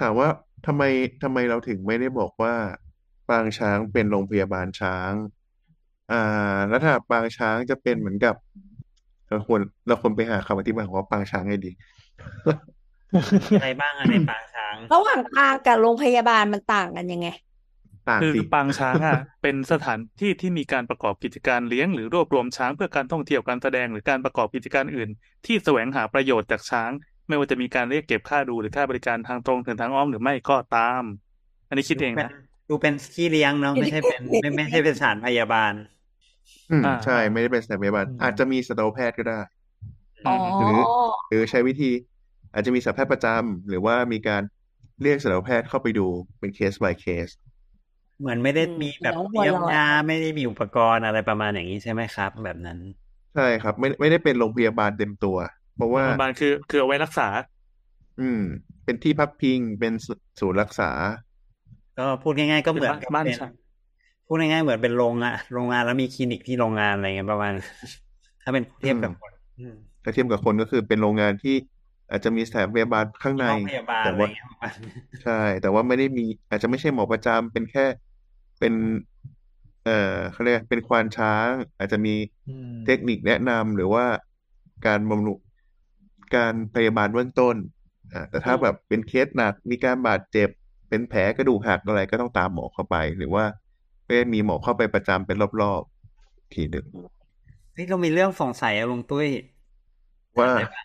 [0.00, 0.28] ถามว่า
[0.66, 0.82] ทำไม
[1.22, 2.54] ทำไมเราถึงไม่ได้บอกว่า
[3.28, 5.12] ปางช้างเป็นโรงพยาบาลช้าง
[6.12, 8.34] อ่า แล้วถ้าปางช้างจะเป็นเหมือนกับ
[9.28, 11.70] เราควรเราควรไปหาคำอธิบายของว่าปางช้างไงดี
[13.60, 17.28] อะไรบ้างอะในปางช้าง ระหว่างปางกับโรงพยาบาลมันต่างกันยังไง
[18.08, 25.08] ต่างคือสิปางช้างอะ เป็นสถานที่ที่มีการประกอบกิจการเลี้ยงหรือรวบรวมช้างเพื่อการท่องเที่ยวการแสดงหรือการประกอบกิจการอื่น
[25.46, 26.90] ที่แสวงหาประโยชน์จากช้าง
[27.30, 31.02] ไม่ว่าจะมีการเรียกเก็บค่าดูหรือค่าบริการทางตรงถึงทางอ้อมหรือไม่ก็ตาม
[31.66, 32.28] อันนี้คิดเองเป็นนะ
[32.68, 35.72] ดูเป็นที่เลี้ยงเนาะไม่ใช่เป็นไม่ไม่ใช่เป็นสถานพยาบาล
[36.70, 39.34] อืมอ่าใช่ไม่ได้เป็นสถานพยาบาลอืมอาจจะมีสัตวแพทย์ก็ได้
[40.24, 40.78] อ๋อหรือ
[41.28, 41.86] หรือใช้วิธี
[42.52, 44.42] อาจจะมีสัตวแพทย์ประจำหรือว่ามีการ
[45.02, 46.06] เรียกสัตวแพทย์เข้าไปดู
[46.38, 47.28] เป็นเคส by เคส
[48.18, 52.78] เหมือนไม่ได้อืมมีแบบแล้วเตรียมหัวเราะยาไม่ได้มีอุปกรณ์อะไรประมาณอย่างนี้ใช่ไหมครับ แบบนั้น
[53.34, 55.36] ใช่ครับ ไม่ไม่ได้เป็นโรงพยาบาลเต็มตัว
[55.80, 57.24] เพราะว่าโรงพยาบาลคือคือเอาไว้รักษา
[58.18, 58.40] อืม
[58.84, 60.90] เป็นที่พักพิงเป็นศูศูนย์รักษา
[61.96, 63.52] ก็พูดง่าย ๆ ก็เหมือนกับบ้านเป็นช้าง
[64.26, 67.54] พูดง่ายๆเหมือนเป็นโรงงานโรงงานแล้วมีคลินิกที่โรงงานอะไรเงี้ยประมาณ
[68.44, 71.50] ถ้าเป็นเทียบกับคนอืมถ้าเทียบกับคนก็คือเป็นโรงงานที่
[72.10, 74.72] อาจจะมีสถานพยาบาลข้างในห้องพยาบาลแต่อะไรว่าเงี้ยประมาณ
[75.22, 77.82] ใช่ แต่ว่าไม่ได้มี อาจจะไม่ใช่หมอประจำเป็นแค่
[78.58, 78.74] เป็น
[79.82, 79.90] เอ่อ
[80.30, 82.10] เขาเรียกเป็นควานช้าง อาจจะมี
[82.46, 84.04] อืมเทคนิคแนะนำหรือว่า
[84.86, 85.38] การบำรุง
[86.36, 87.56] การพยาบาลเบื้องต้น
[88.12, 90.48] อ่าแต่ถ้าแบบเป็นเคสหนักมีการบาดเจ็บ
[90.88, 93.44] เป็นแผลกระดูกหักอะไรก็ต้องตามหมอเข้าไป หรือว่า
[94.04, 96.86] ไม่ได้มีหมอเข้าไปประจำเป็นรอบๆทีหนึ่ง
[97.76, 99.28] นี่เรามีเรื่องสงสัยอะลุงตุ้ย
[100.38, 100.82] ว่าถามได้ปะ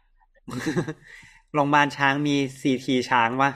[1.54, 3.52] โรงพยาบาลช้างมีซีทีช้างปะ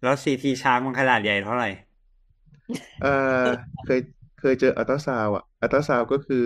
[0.00, 1.68] แล้วซีทีช้างมันขนาดใหญ่เท่าไหร่
[3.00, 3.46] เอ่อ
[3.84, 4.00] เคย
[4.40, 6.44] เคยเจออัลตราซาวด์อะอัลตราซาวด์ก็คือ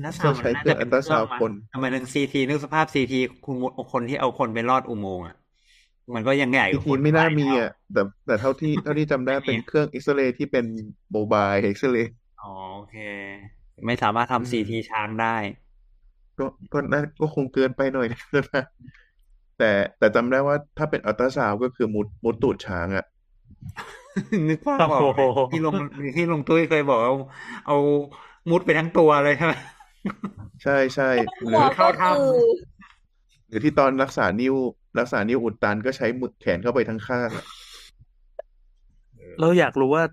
[0.00, 3.56] แล้วเครื่องใช้เครื่องอัลตราซาวด์คนทำไมถึงซีทีนึกสภาพซีทีคุณ
[3.92, 5.36] คนที่เอาคนไปลอดอุโมงค์อะ
[6.14, 10.64] มันก็ยังใหญ่กทีว่าทีคนไม่น่าปมีเท่อะแต่แต่เท่าที่เท่าที่จำได้ไม่มีเป็นเครื่องเอ็กซเรย์ที่เป็น
[11.12, 12.96] โมบายเอ็กซเรย์อ๋อโอเค
[13.86, 15.36] ไม่สามารถอืมทำซีทีช้างได้
[16.38, 18.20] ก็ก็น่าก็คงเกินไปหน่อยนะ
[19.58, 23.04] แต่แต่จำได้ว่าถ้าเป็นอัลตราซาวด์ก็คือมุดมุดตูดช้างอะ
[24.48, 25.74] นึกภาพออกโอ้โหที่ลง
[26.16, 27.14] ที่ลงตุ้ยเคยบอกเอา
[27.66, 27.74] เอา
[28.50, 29.54] มุดไปทั้งตัวเลยใช่ไหม
[30.62, 32.46] ใช่ใช่หหัรือวเข้าก็ถ้ำคือ
[33.48, 34.54] หรือที่ตอนรักษานิ้ว
[34.98, 37.46] รักษานิ้วอุดตันก็ใช้มือแขนเข้าไปทั้งข้างอะ
[39.40, 40.04] เราอยากรู้ว่า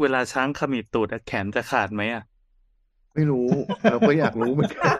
[0.00, 2.22] เวลาช้างขมิบตูดอะแขนจะขาดไหมอะ
[3.14, 3.46] ไม่รู้
[3.90, 4.90] เราก็อยากรู้เหมือนกัน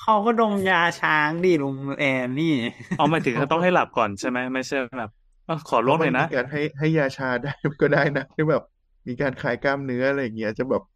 [0.00, 2.54] เขาก็ดมยาช้างดิลุงแอนนี่
[2.96, 5.10] เอาหมายถึงจะต้องให้หลับก่อนใช่ไหมไม่ใช่แบบ
[5.48, 8.62] อะขอลดหน่อยนะมีการให้ให้ยาชาได้ก็ได้นะที่แบบ
[9.06, 10.95] มีการคลายกล้ามเนื้ออะไรอย่างเงี้ยจะแบบอื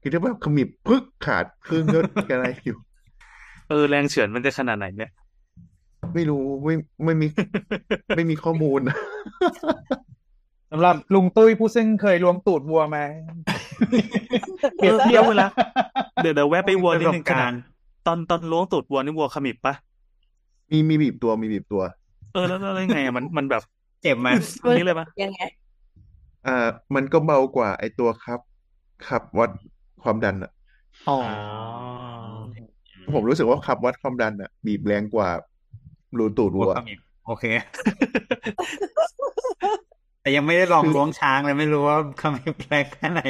[0.00, 1.98] คือถ้าแบบขมิบพึกขาดครึ่งก็
[2.34, 2.76] อะไรอยู่
[3.68, 5.10] เออแรงเฉือนมันจะขนาดไหนเนี่ย
[6.14, 7.26] ไม่รู้ไม่ไม่มี
[8.16, 8.80] ไม่มีข้อมูล
[10.70, 13.04] สำหรับลุงตุ้ยผู้ซึ่งเคยล้วงตูดวัวมา
[14.76, 15.46] เปรียบเทียบเวลา
[16.22, 17.60] เดี๋ยวเดี๋ยวแวะไปวัวนิดนึงประสบขกานาดรณ์
[18.06, 19.74] ตอนตอนล้วงตูดวัวนี่วัวขมิบปะ
[20.70, 21.82] มีมีบีบตัวมีบีบตัว
[22.32, 23.62] เออแล้วแล้วแล้วยังไงอะมันมันแบบ
[24.02, 24.28] เจ็บไหม
[24.62, 25.40] อันนี้เลยปะยังไง
[26.46, 28.40] อ่ามันก็เบากว่าไอตัวครับ
[29.06, 29.50] ขับวัด
[30.02, 30.50] ความดันอะ
[31.08, 31.18] อ๋อ
[33.14, 35.28] ผมรู้สึกว่าขับวัดความดันอะบีบแรงกว่า
[36.18, 37.44] รูตูดวัวัววขมิบโอเค
[40.22, 43.22] แต่ยังไม่ได้ลองคือล้วงช้างเลยไม่รู้ว่าขมิบแรงแค่ไหน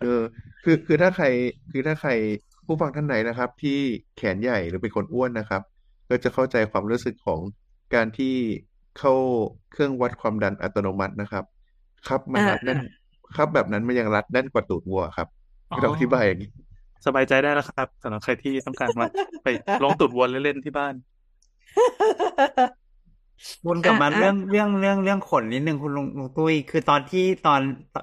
[0.00, 0.22] เออ
[0.64, 1.26] คือคือถ้าใคร
[1.70, 2.10] คือถ้าใคร
[2.66, 3.78] ผู้ฟังท่านไหนนะครับ ที่
[4.16, 5.62] แขนใหญ่หรือเป็นคนอ้วนนะครับ
[6.08, 7.40] ก็จะเข้าใจความรู้สึกของ
[7.94, 8.34] การที่
[8.98, 9.14] เข้า
[9.72, 11.44] เครื่องวัดความดันอัตโนมัตินะครับ
[12.08, 12.78] ครับมันอ่ารัดแน่น
[13.36, 15.28] ครับแบบนั้นมันยังรัดแน่นกว่าตูดวัวครับ
[15.70, 16.50] อ๋อเราอธิบายอย่างนี้
[17.06, 19.06] สบายใจได้แล้วครับสำหรับใครที่ต้องการมา
[19.44, 19.48] ไป
[19.82, 20.94] ลองตูดวัวเล่นๆที่บ้าน
[23.66, 27.60] วนกลับมาอะเรื่องเรื่องเรื่องเรื่องขนนิดนึงคุณลุงลุงตุ้ยคือตอนที่ตอน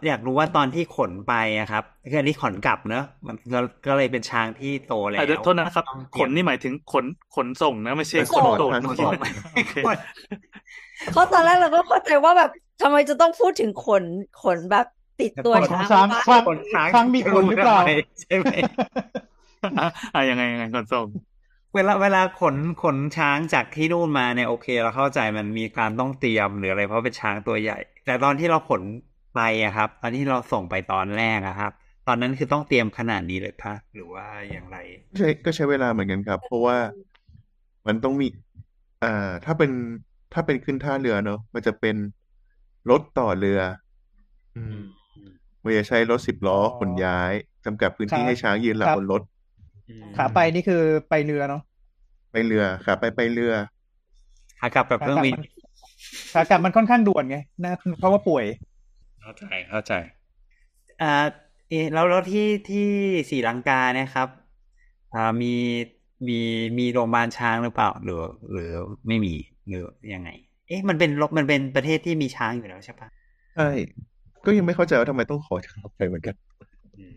[0.07, 9.13] อยากรู้ว่าตอนที่ขนไปอะครับคืออันนี้ขนกลับเนอะมันก็ก็เลยเป็นช้างที่โตแล้อะเดี๋ยววโทษนะครับต้องเตขรียมนนี่หมายถึงขนขนส่งนะไม่ใช่ขขนนส่งตูดขนส่ง
[9.53, 9.75] โอเค
[11.13, 12.49] เพราะตอนแรกเราก็เข้าใจว่าแบบ
[12.81, 14.03] ทำไมจะต้องพูดถึงขน
[14.43, 14.87] ขนแบบ
[15.21, 18.49] ติดตัวขนของช้างช้างวะช้างขนช้างช้างมีขนหรือเปล่าทำไมใช่ไหม
[19.79, 21.07] อะอะยังไงยังไงขนส่ง
[21.75, 28.81] เวลาเวลาขนขนช้างจากที่นู่นมาเนี่ยโอเค เราเข้าใจมันมีการต้องเตรียมหรืออะไรเพราะเป็นช้างตัวใหญ่ แต่ตอนที่เราขน
[29.35, 31.71] ไปอะครับ ตอนที่เราส่งไปตอนแรกอะครับ
[32.07, 34.77] ตอนนั้นคือต้องเตรียมขนาดนี้เลยคะหรือว่าอย่างไร
[35.17, 36.77] ใช่ก็ใช้เวลาเหมือนกันครับ เพราะว่า
[37.87, 38.27] มันต้องมี
[39.03, 39.71] อ่าถ้าเป็น
[40.33, 41.95] ถ้าเป็นขึ้นท่าเรือเนอะมันจะเป็น
[42.89, 43.59] รถต่อเรือ
[44.57, 44.77] อืม
[45.63, 47.31] มันจะใช้รถสิบล้อขนย้าย
[47.65, 49.21] จำกัดพื้นที่ครับให้ช้างยืนหลับครับบนรถ
[49.87, 51.61] อืมขาไปนี่คือไปเรือเนาะ
[52.31, 53.53] ไปเรือขาไปไปเรือ
[54.59, 55.35] ขากลับกับเครื่องบิน
[56.33, 58.45] ขากลับมันค่อนข้างด่วนไงนะเพราะว่าป่วย
[59.21, 59.93] เข้าใจเข้าใจ
[60.99, 61.05] อ่า
[61.67, 62.77] เอะแล้วแล้วที่ที่
[63.29, 64.29] ศรีลังกาเนี่ยครับ
[65.13, 65.47] อ่ามี
[66.27, 66.33] มี
[66.79, 68.15] มีโรงพยาบาลช้างหรือเปล่า หรือ
[68.51, 68.69] หรือ
[69.07, 69.33] ไม่มี
[69.67, 70.29] หรือยังไง
[70.67, 73.09] เอ๊ะมันเป็นมันเป็นประเทศที่มีช้างอยู่แล้วใช่ปะ
[73.53, 74.08] ใช่
[74.45, 76.35] ก็ยังไม่เข้าใจว่าทำไมต้องขอจากเราไปเหมือนกัน
[76.99, 77.15] อืม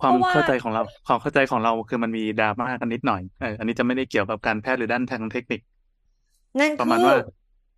[0.00, 5.60] ความเพราะว่าเข้าใจของเรา ความเข้าใจของเราคือมันมีดราม่ากันนิดหน่อยเอออันนี้จะไม่ได้เกี่ยวกับการแพทย์หรือด้านทางเทคนิค
[6.60, 7.16] นั่นประคืมาณอว่า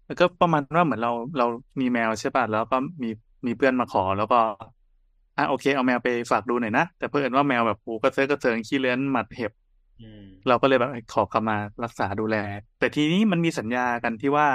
[0.07, 1.46] แล้วก็ประมาณว่าเหมือนเราเรา
[1.81, 3.11] มีแมวใช่ป่ะแล้วก็มี
[3.46, 4.38] มีเพื่อนมาขอแล้วก็
[5.38, 9.53] อะโอเคเอาแมวไปฝากดูหน่อยนะ แต่เพื่อนว่าแมวแบบปูกระเซาะกระเซิงขี้เลื้อนหมัดเห็บ
[10.01, 12.37] อืมเราก็เลยแบบขอกลับมารักษาดูแล
[12.79, 14.46] แต่ทีนี้มันมีสัญญากันที่ว่า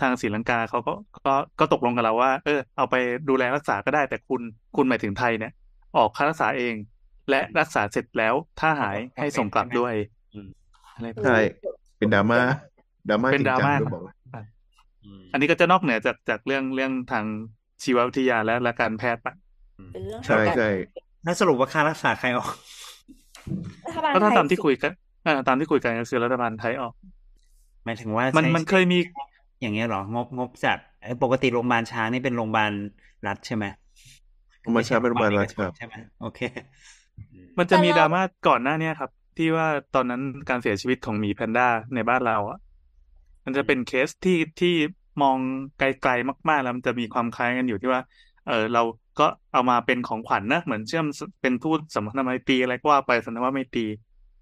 [0.00, 0.92] ทางศรีลังกาเขาก็
[1.26, 2.94] ก็ก็ตกลงกับเราว่า เออ เอาไป
[3.28, 4.40] ดูแลรักษาก็ได้แต่คุณ
[4.76, 5.52] คุณหมายถึงไทยเนี่ย
[5.96, 6.74] ออกค่ารักษาเอง
[7.30, 9.94] และรักษาเสร็จแล้วถ้าหายให้ส่งกลับด้วย
[10.34, 10.48] อืม
[10.94, 11.48] อะไรแบบใช่นี้
[11.98, 12.40] เป็นดราม่า
[13.08, 14.14] ดราม่าเป็จนริงดราจังม่าด้วยบอกเลย
[15.04, 17.24] อืมอันนี้ก็จะนอกเหนือจากจากเรื่องเรื่องทาง
[17.82, 19.34] ชีววิทยาและและการแพทย์ปะ
[19.92, 20.68] เป็นเรื่องใช่ทางการใช่
[21.24, 22.48] แล้วสรุปว่าค่ารักษาใครออก
[23.86, 24.92] รัฐบาลก็ถ้าไทยตามที่คุยกัน
[25.24, 26.94] เออตามที่คุยกันก็คือรัฐบาลไทยออก
[27.84, 28.98] หมายถึงว่ามันใช้มันเคยมี
[29.64, 32.72] อย่างเงี้ยเหรองบงบจากเอ้ยปกติโรงพยาบาลช้างนี่เป็นโรงพยาบาล
[33.26, 33.64] รัฐใช่ไหม
[34.60, 36.40] โรงพยาบาลช้างเป็นโรงพยาบาลรัฐครับใช่ไหมโอเค
[37.32, 42.58] อืมมันจะมีดราม่าก่อนหน้าเนี้ยครับ ที่ว่าตอนนั้นการเสียชีวิตของหมีแพนด้าในบ้านเราอะ
[43.44, 44.74] มันจะเป็นเคสที่ที่
[45.22, 45.36] มอง
[45.78, 48.00] ไกลๆมาก ๆ แล้วมันจะมีความคล้ายกันอยู่ที่ว่า
[48.48, 48.82] เออเรา
[49.20, 51.06] ก็เอามาเป็นของขวัญนะเหมือนเชื่อม
[51.42, 53.86] เป็นทูตสัมพันธไมตรีอะไรก็ว่าไปสันธวาไมตรี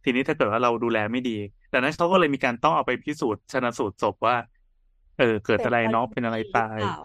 [0.04, 1.36] ทีนี้ถ้าเกิดว่าเราดูแลไม่ดี
[1.72, 4.36] ดังนั้นเขาก็เลยมีการต้องเอาไปพิสูจน์ชนะสูตรศพว่า
[5.18, 7.04] เออ เกิดอะไรเนาะเป็นอะไรตายหรือเปล่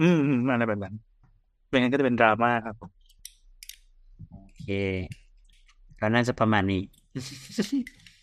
[0.00, 0.94] อืมอืมอะไรแบบนั้น
[1.68, 2.76] เป็นงั้นก็จะเป็นดราม่าครับ
[4.30, 4.66] โอเค
[6.00, 6.82] ก็น่าจะประมาณนี้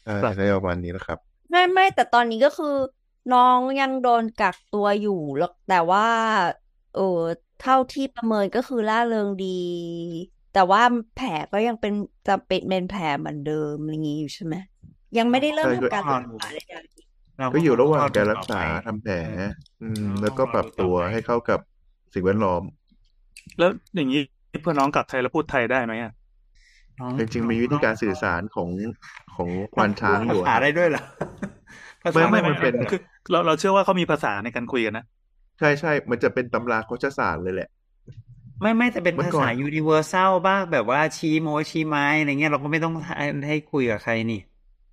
[0.04, 2.76] ใช่ใช่ประมาณนี้แหละครับ ไม่ไม่แต่ตอนนี้ก็คือ
[3.34, 6.08] น้องยังโดนกักตัวอยู่แล้วแต่ว่า
[6.96, 7.22] เออ
[7.62, 9.62] เท่าที่ประเมินก็คือล่าเริงดี
[10.54, 10.82] แต่ว่า
[11.16, 11.94] แผลก็ยังเป็น
[12.28, 14.56] จะเป็นเป็นแผลเหมือนเดิมอย่างนี้อยู่ใช่ไหม
[15.18, 17.05] ยังไม่ได้เริ่มใช่ทำการก็รักษาใดเรา
[17.52, 19.14] ก็อยู่ระหว่างเข้การดูรักษาต่อไปทำแผล
[19.82, 21.60] อืมอ๋อแล้วก็ปรับตัวรอดูต่อไปให้เข้ากับ
[22.14, 22.64] สิ่งแวดล้อม
[23.58, 24.20] แล้วอย่างนี้
[24.62, 26.12] เพื่อนน้องกลับไทยแล้วพูดไทยได้ไหมอะ
[27.00, 28.70] น้องจริงๆมีวิธีการสื่อสารของ
[29.36, 31.02] ของควานช้างอยู่ภาษาอะได้ด้วยเหรอ
[32.04, 33.00] ภาษาไม่ไม่มันเป็นคือ
[33.32, 35.04] เราเราเชื่อว่าเขามีภาษาในการคุยกันนะ
[35.60, 37.68] ใช่ใช่ มันจะเป็นตำราโคชศาสตร์เลยแหละ
[38.62, 44.36] ไม่ไม่แต่เป็นเมื่อภาก่อนษา universal บ้างแบบว่าชี้โมชี้ไม้อะไรเงี้ยเราก็ไม่ต้องให้ให้คุยกับใครนี่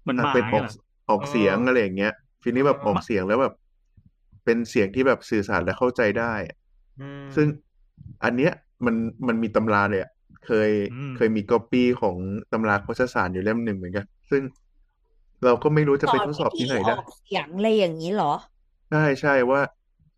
[0.03, 0.73] เหมือนหอะมาเป็นออกเนี่ยเหรอ
[1.09, 3.53] ออกเสียงอะไรอย่างเงี้ย ทีนี้แบบออกเสียงแล้วแบบ
[4.45, 6.57] เป็นเสียงที่แบบสื่อสารและเข้าใจได้อะ
[6.99, 7.49] อืมซึ่ง
[8.25, 8.53] อันเนี้ย
[8.87, 8.97] มัน
[9.29, 10.11] มันมีตำราเลยอะ
[10.47, 12.17] เคยอืมเคยมีก๊อปปี้ของ
[12.53, 14.43] ตำราโคชศาสตร์อยู่เล่มหนึ่งเหมือนกัน ซึ่ง
[15.45, 18.33] เราก็ไม่รู้ๆจะสไปอนทดสอบวิที่ธีไหนอได้อกเสียงอะไรอย่างนี้เหรอ
[18.89, 19.61] ใช่ใช่ว่า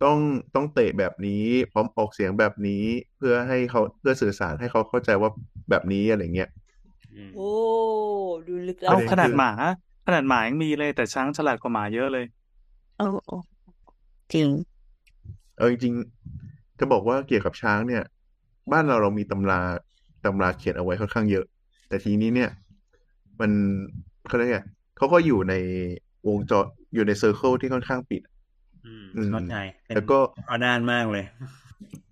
[0.01, 0.19] ต้อง
[0.55, 1.33] ต้องเตะแบบนี้
[1.71, 2.73] พร้อมออกเสียงแบบนี้
[3.17, 5.31] เพื่อให้เขาเพื่อสื่อสารให้เขาเข้าใจว่า
[5.71, 6.49] แบบนี้อะไรเงี้ย
[7.13, 7.49] อืมโอ้
[8.47, 9.51] ดูลึกปเอาระเด็นขนาดคือหมา
[10.07, 12.25] ขนาดหมายังมีเลยแต่ช้างฉลาดกว่าหมาเยอะเลย
[12.99, 13.43] เออเออ
[14.33, 14.49] จริง
[15.59, 18.03] เออจริงๆจะบอกว่าเกี่ยวกับช้างเนี่ย
[18.73, 19.61] บ้านเราเรามีตำรา
[20.25, 21.45] ตำราเขียนเอาไว้ค่อนข้างเยอะ
[21.89, 22.51] แต่ทีนี้เนี่ย
[23.41, 23.51] มัน
[24.27, 24.59] เขาเรียกไง
[24.97, 25.55] เขาก็อยู่ใน
[26.29, 28.23] วงจรอยู่ในเซอร์เคิลที่ค่อนข้างปิด
[28.87, 31.25] อืมอืมเข้าใจเป็นแล้วก็เอาด้านมากเลย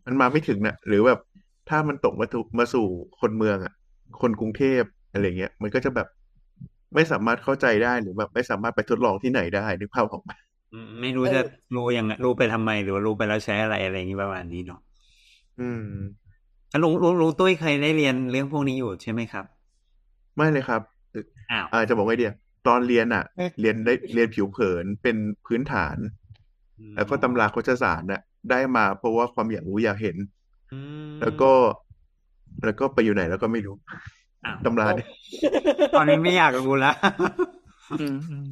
[0.07, 1.21] มันมาไม่ถึงนะหรือแบบ
[1.69, 2.87] ถ้ามันตกมาถูมาสู่
[3.21, 3.73] คนเมืองอะ
[4.21, 6.09] คนกรุงเทพอะไรเงี้ย มันก็จะแบบ
[6.95, 10.33] ไม่สามารถเข้าใจได้หรือแบบไม่สามารถไปทดลองที่ไหนได้นึกภาพออกไหม
[10.73, 11.43] อืมไม่รู้เออจะ
[11.77, 14.81] รู้ยังไงรู้ไปทำไมหรือว่ารู้ไปแล้วใช้อะไรอะไรอย่างนี้ประมาณนี้เนาะ
[15.61, 15.85] อืม
[16.73, 19.45] อะลุงลุงลุงตุ้ยเคยได้เรียนเรื่องพวกนี้อยู่ใช่ไหมครับ
[20.37, 20.81] ไม่เลยครับ
[21.51, 22.33] อ้าวอาจะบอกไงเดีย
[22.67, 25.97] ตอนเรียนอะเอ๊ะเรียนได้เรียนผิวเผินเป็นพื้นฐาน
[26.97, 30.17] แล้วก็ตำราโคชศาสตร์น่ะ ได้มาเพราะว่าความอยากรู้อยากเห็น
[30.73, 31.53] อืมแล้วก็
[32.65, 34.01] แล้วก็ไปอยู่ไหนแล้วก็ไม่รู้อ้าว
[34.65, 35.09] ตำราเนี่ย
[35.97, 36.95] ตอนนี้ไม่อยากรู้แล้ว
[38.01, 38.49] อืมอืม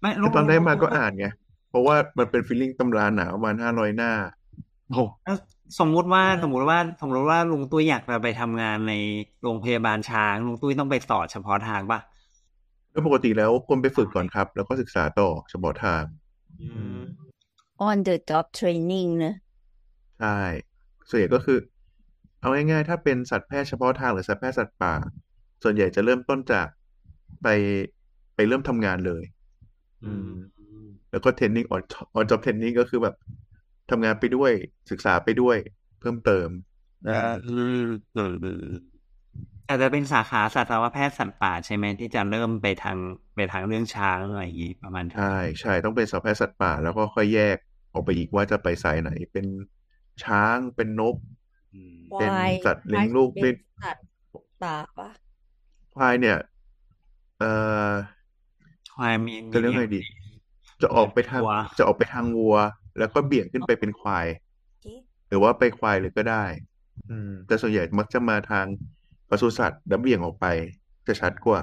[0.00, 1.26] ไม่ลุคืองตอนได้มาก็อ่านไง
[1.70, 4.12] เพราะว่ามันเป็นฟีลลิ่งตำราหนาประมาณห้าร้อยหน้า
[4.90, 5.36] โอ้แล้ว
[5.80, 8.94] สมมุติว่าสมมุติว่าสมมติว่าลุงตุ้ยอยากจะไปทำงานใน
[9.42, 12.00] โรงพยาบาลช้าง ลุงตุ้ยต้องไปสอบเฉพาะทางป่ะ
[12.90, 16.02] แล้วปกติแล้วควรไปฝึกก่อนครับ แล้วก็ศึกษาต่อเฉพาะทาง
[17.88, 19.34] on the job training นะ
[20.20, 20.38] ใช่
[21.08, 21.58] ส่วนใหญ่ก็คือ
[22.40, 24.94] เอาง่ายๆ ถ้าเป็นสัตว์แพทย์เฉพาะทางหรือสัตว์แพทย์สัตว์ป่า
[25.62, 26.66] ส่วนใหญ่จะเริ่มต้นจาก
[27.42, 27.46] ไป
[28.34, 29.22] ไปเริ่มทำงานเลย
[30.02, 30.26] อืม
[31.10, 31.82] แล้วก็ training on
[32.14, 33.14] on job training ก็คือแบบ
[33.90, 34.52] ทำงานไปด้วย
[34.90, 35.56] ศึกษาไปด้วย
[36.00, 36.48] เพิ่มเติม
[37.06, 37.12] อ่า
[39.68, 42.98] อาจจะเป็นสาขาสัตวแพทย์สัตว์ป่าใช่ไหมที่จะเริ่มไปทาง
[43.34, 45.22] ไปทางเรื่องช้างอะไรอย่างงี้ประมาณนั้นใช่
[45.60, 47.56] ใช่ต้องเป็นสัตวแพทย์สัตว์ป่า แล้วก็ค่อยแยก
[47.92, 49.46] ออกไปอีกว่าจะไปสายไหนเป็น
[50.22, 51.39] ช้างเป็นนกอืมคว
[52.18, 54.04] เป็นายสัตว์เลี้ยงลูกเป็เป็นนสัตว์
[54.62, 55.08] ป่าปะ
[55.94, 56.38] ควายเนี่ย
[57.38, 57.50] เอ่
[57.90, 57.92] อ
[58.94, 60.00] ควายมีจะเรียกไงดี
[60.82, 62.56] จะออกไปทางวัวจะออกไปทางวัว
[62.98, 64.26] แล้วก็เบี่ยงขึ้นไปเป็นควาย
[64.68, 64.86] โอเค
[65.28, 66.44] หรือว่าไปควายเลยก็ได้
[67.10, 68.66] อืม แต่ส่วนใหญ่มักจะมาทาง
[69.30, 70.46] ปศุสัตว์แล้วเบี่ยงออกไป
[71.06, 71.60] จะชัดกว่า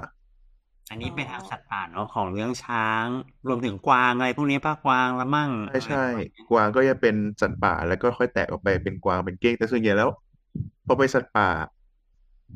[0.90, 3.06] อันนี้เป็นทางสัตว์ป่าเนาะของเรื่องช้าง
[3.46, 10.10] รวมถึงกวางอะไรพวกนี้ป้ากวางละมั่งใช่ใช่อะไรประมาณนี้กวางก็จะเป็นสัตว์ป่าแล้วก็ค่อยแตกออกไปเป็นกวางเป็นเก้งแต่ส่วนใหญ่แล้ว
[10.86, 11.48] พอไปสัตว์ป่า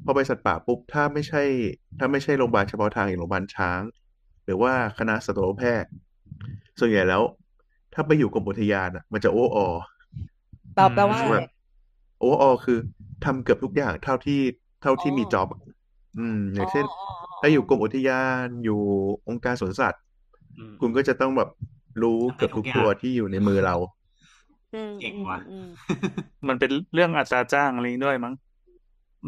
[0.04, 1.42] พอไปสัตว์ป่าปุ๊บถ้าไม่ใช่
[1.98, 3.80] ถ้าไม่ใช่โรงพยาบาลเฉพาะทางอย่างโรงพยาบาลช้าง
[4.44, 5.90] หรือว่าคณะสัตวแพทย์
[6.80, 7.22] ส่วนใหญ่แล้ว
[7.94, 9.68] ถ้าไปอยู่กรมอุทยานอะ มันจะโอ้ออ
[10.74, 11.50] แปลแปลว่าอะไรแบบ
[12.18, 12.78] โอ้ออคือ
[13.24, 14.40] ทำเกือบทุกอย่างเท่าที่
[14.82, 15.60] เท่าที่อ๋อมีจ็อบอะ
[16.18, 18.80] อืมอย่างเช่นอ๋ออ๋อ ถ้าอยู่กรมอุทยานอยู่
[19.28, 20.02] องค์การสวนสัตว์
[20.58, 21.48] อืมคุณก็จะต้องแบบ
[22.02, 23.76] รู้เกือบทุกตัวที่อยู่ในมือเรา
[24.74, 25.66] อืมเก่งอืมว่ะอืม
[26.48, 28.34] มันเป็นเรื่องอัตราจ้างอะไรนี้ด้วยมั้ง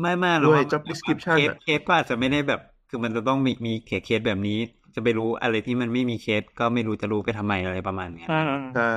[0.01, 4.59] ไม่ไม่หรอกด้วยว่า job description เคสอะเคสก็อาจจะไม่ได้แบบ คือมันจะต้องมีมี case case แบบนี้
[4.95, 8.41] จะไปรู้อะไรที่มันไม่มีเคสก็ไม่รู้จะรู้ไปทำไมอะไรประมาณเนี้ยอ่า
[8.77, 8.93] ใช่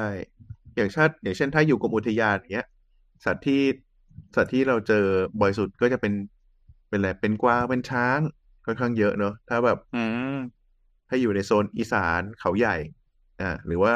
[0.76, 2.68] อย่างเช่นอย่างเช่น ถ้าอยู่กรมอุทยานอย่างเงี้ย
[3.26, 3.62] สัตว์ที่
[4.36, 5.06] สัตว์ที่เราเจอ
[5.42, 6.14] บ่อยสุดก็จะเป็น
[6.90, 8.20] เป็นอะไรเป็นกวางเป็นช้าง
[8.68, 10.04] ค่อนข้างเยอะเนอะถ้าแบบอื
[10.34, 10.38] ม
[11.10, 12.76] ถ้าอยู่ในโซนอีสานเขาใหญ่
[13.42, 13.94] อ่า หรือว่า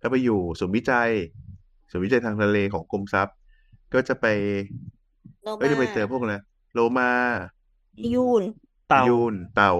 [0.00, 1.10] ถ้าไปอยู่ศูนย์วิจัย
[1.90, 3.36] ศูนย์วิจัยทางทะเลของกรมทรัพย์
[3.94, 4.26] ก็จะไป
[5.42, 6.34] โลก็จะไปมาเจอพวกอะไร
[6.72, 7.10] โลมา
[8.14, 8.42] ยูน
[8.88, 9.72] เต่ายูนเต่า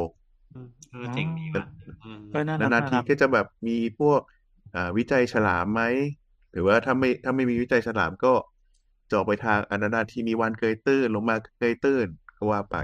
[0.54, 1.64] อืมเออเจ๋งดีว่ะ
[2.04, 4.20] อืมเออน่ารักนานๆทีน่ารักก็จะแบบมีพวก
[4.74, 5.82] อ่าวิจัยฉลามไหม
[6.52, 8.32] หรือว่าถ้าไม่ถ้าไม่มีวิจัยฉลามก็
[9.08, 12.76] จะออกไปทางอนานาทีมีวันเกยตื้นลงมาเกยตื้นก็ว่าไป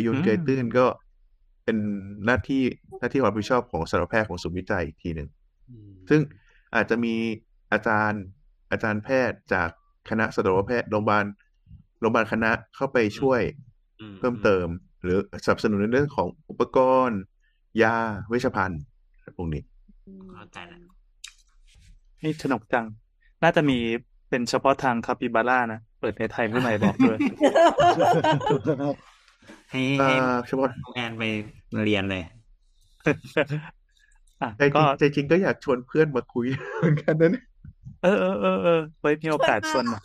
[0.00, 0.86] พยุนเกยตื้นก็
[1.64, 1.76] เป็น
[2.26, 2.62] หน้าที่
[3.00, 5.28] หน้าที่ความรับผิดชอบของสัตวแพทย์ของศูนย์วิจัยอีกทีหนึ่ง
[5.70, 6.20] อืมซึ่ง
[6.74, 7.14] อาจจะมี
[7.72, 8.22] อาจารย์
[8.70, 9.68] อาจารย์แพทย์จาก
[10.08, 11.24] คณะสัตวแพทย์โรงพยาบาล
[12.00, 13.40] โรงพยาบาลคณะเข้าไปช่วย
[14.00, 14.66] อืมเพิ่มเติม
[15.02, 17.20] หรือสนับสนุนในเรื่องของอุปกรณ์
[17.82, 17.96] ยา
[18.28, 18.82] เวชภัณฑ์
[19.36, 19.62] พวกนี้
[20.34, 20.78] เข้าใจแล้ว
[22.22, 22.86] นี่สนุกจัง
[23.42, 23.78] น่าจะมี
[24.28, 27.18] เป็นเฉพาะทางคาปิบาร่านะ เปิดในไทยเมื่อไหร่บอกด้วย
[29.70, 31.22] ให้อ่ให้าเฉพาะแอนไป
[31.84, 32.22] เรียนเลย
[34.42, 36.46] อะใจจก็ริงใจจริงก็อยากชวนเพื่อนมาคุย
[36.78, 37.44] เหมือนกันนะเนี่ย
[38.02, 40.00] เออเออเออเออไว้มีโอกาสชวนมา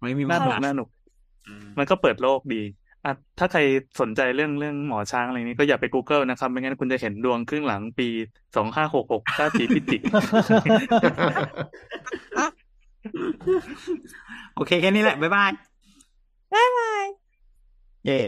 [0.00, 0.88] ไม่มีน่าหนุกปัญหน่าหนุก
[1.46, 2.62] อืมมันก็เปิดโลกดี
[3.04, 3.60] อะถ้าใคร
[4.00, 8.08] สนใจเรื่องเรื่องหมอช้างอะไรนี้ก็อย่าไป Google นะครับ ไม่งั้นคุณจะเห็นดวงครึ่งหลังปี
[8.56, 10.00] สองห้าหกหกราศีพิจิก
[14.56, 15.52] โอเค แค่นี้แหละ บ๊ายบาย
[16.54, 17.04] บ๊ายบาย
[18.06, 18.18] เย่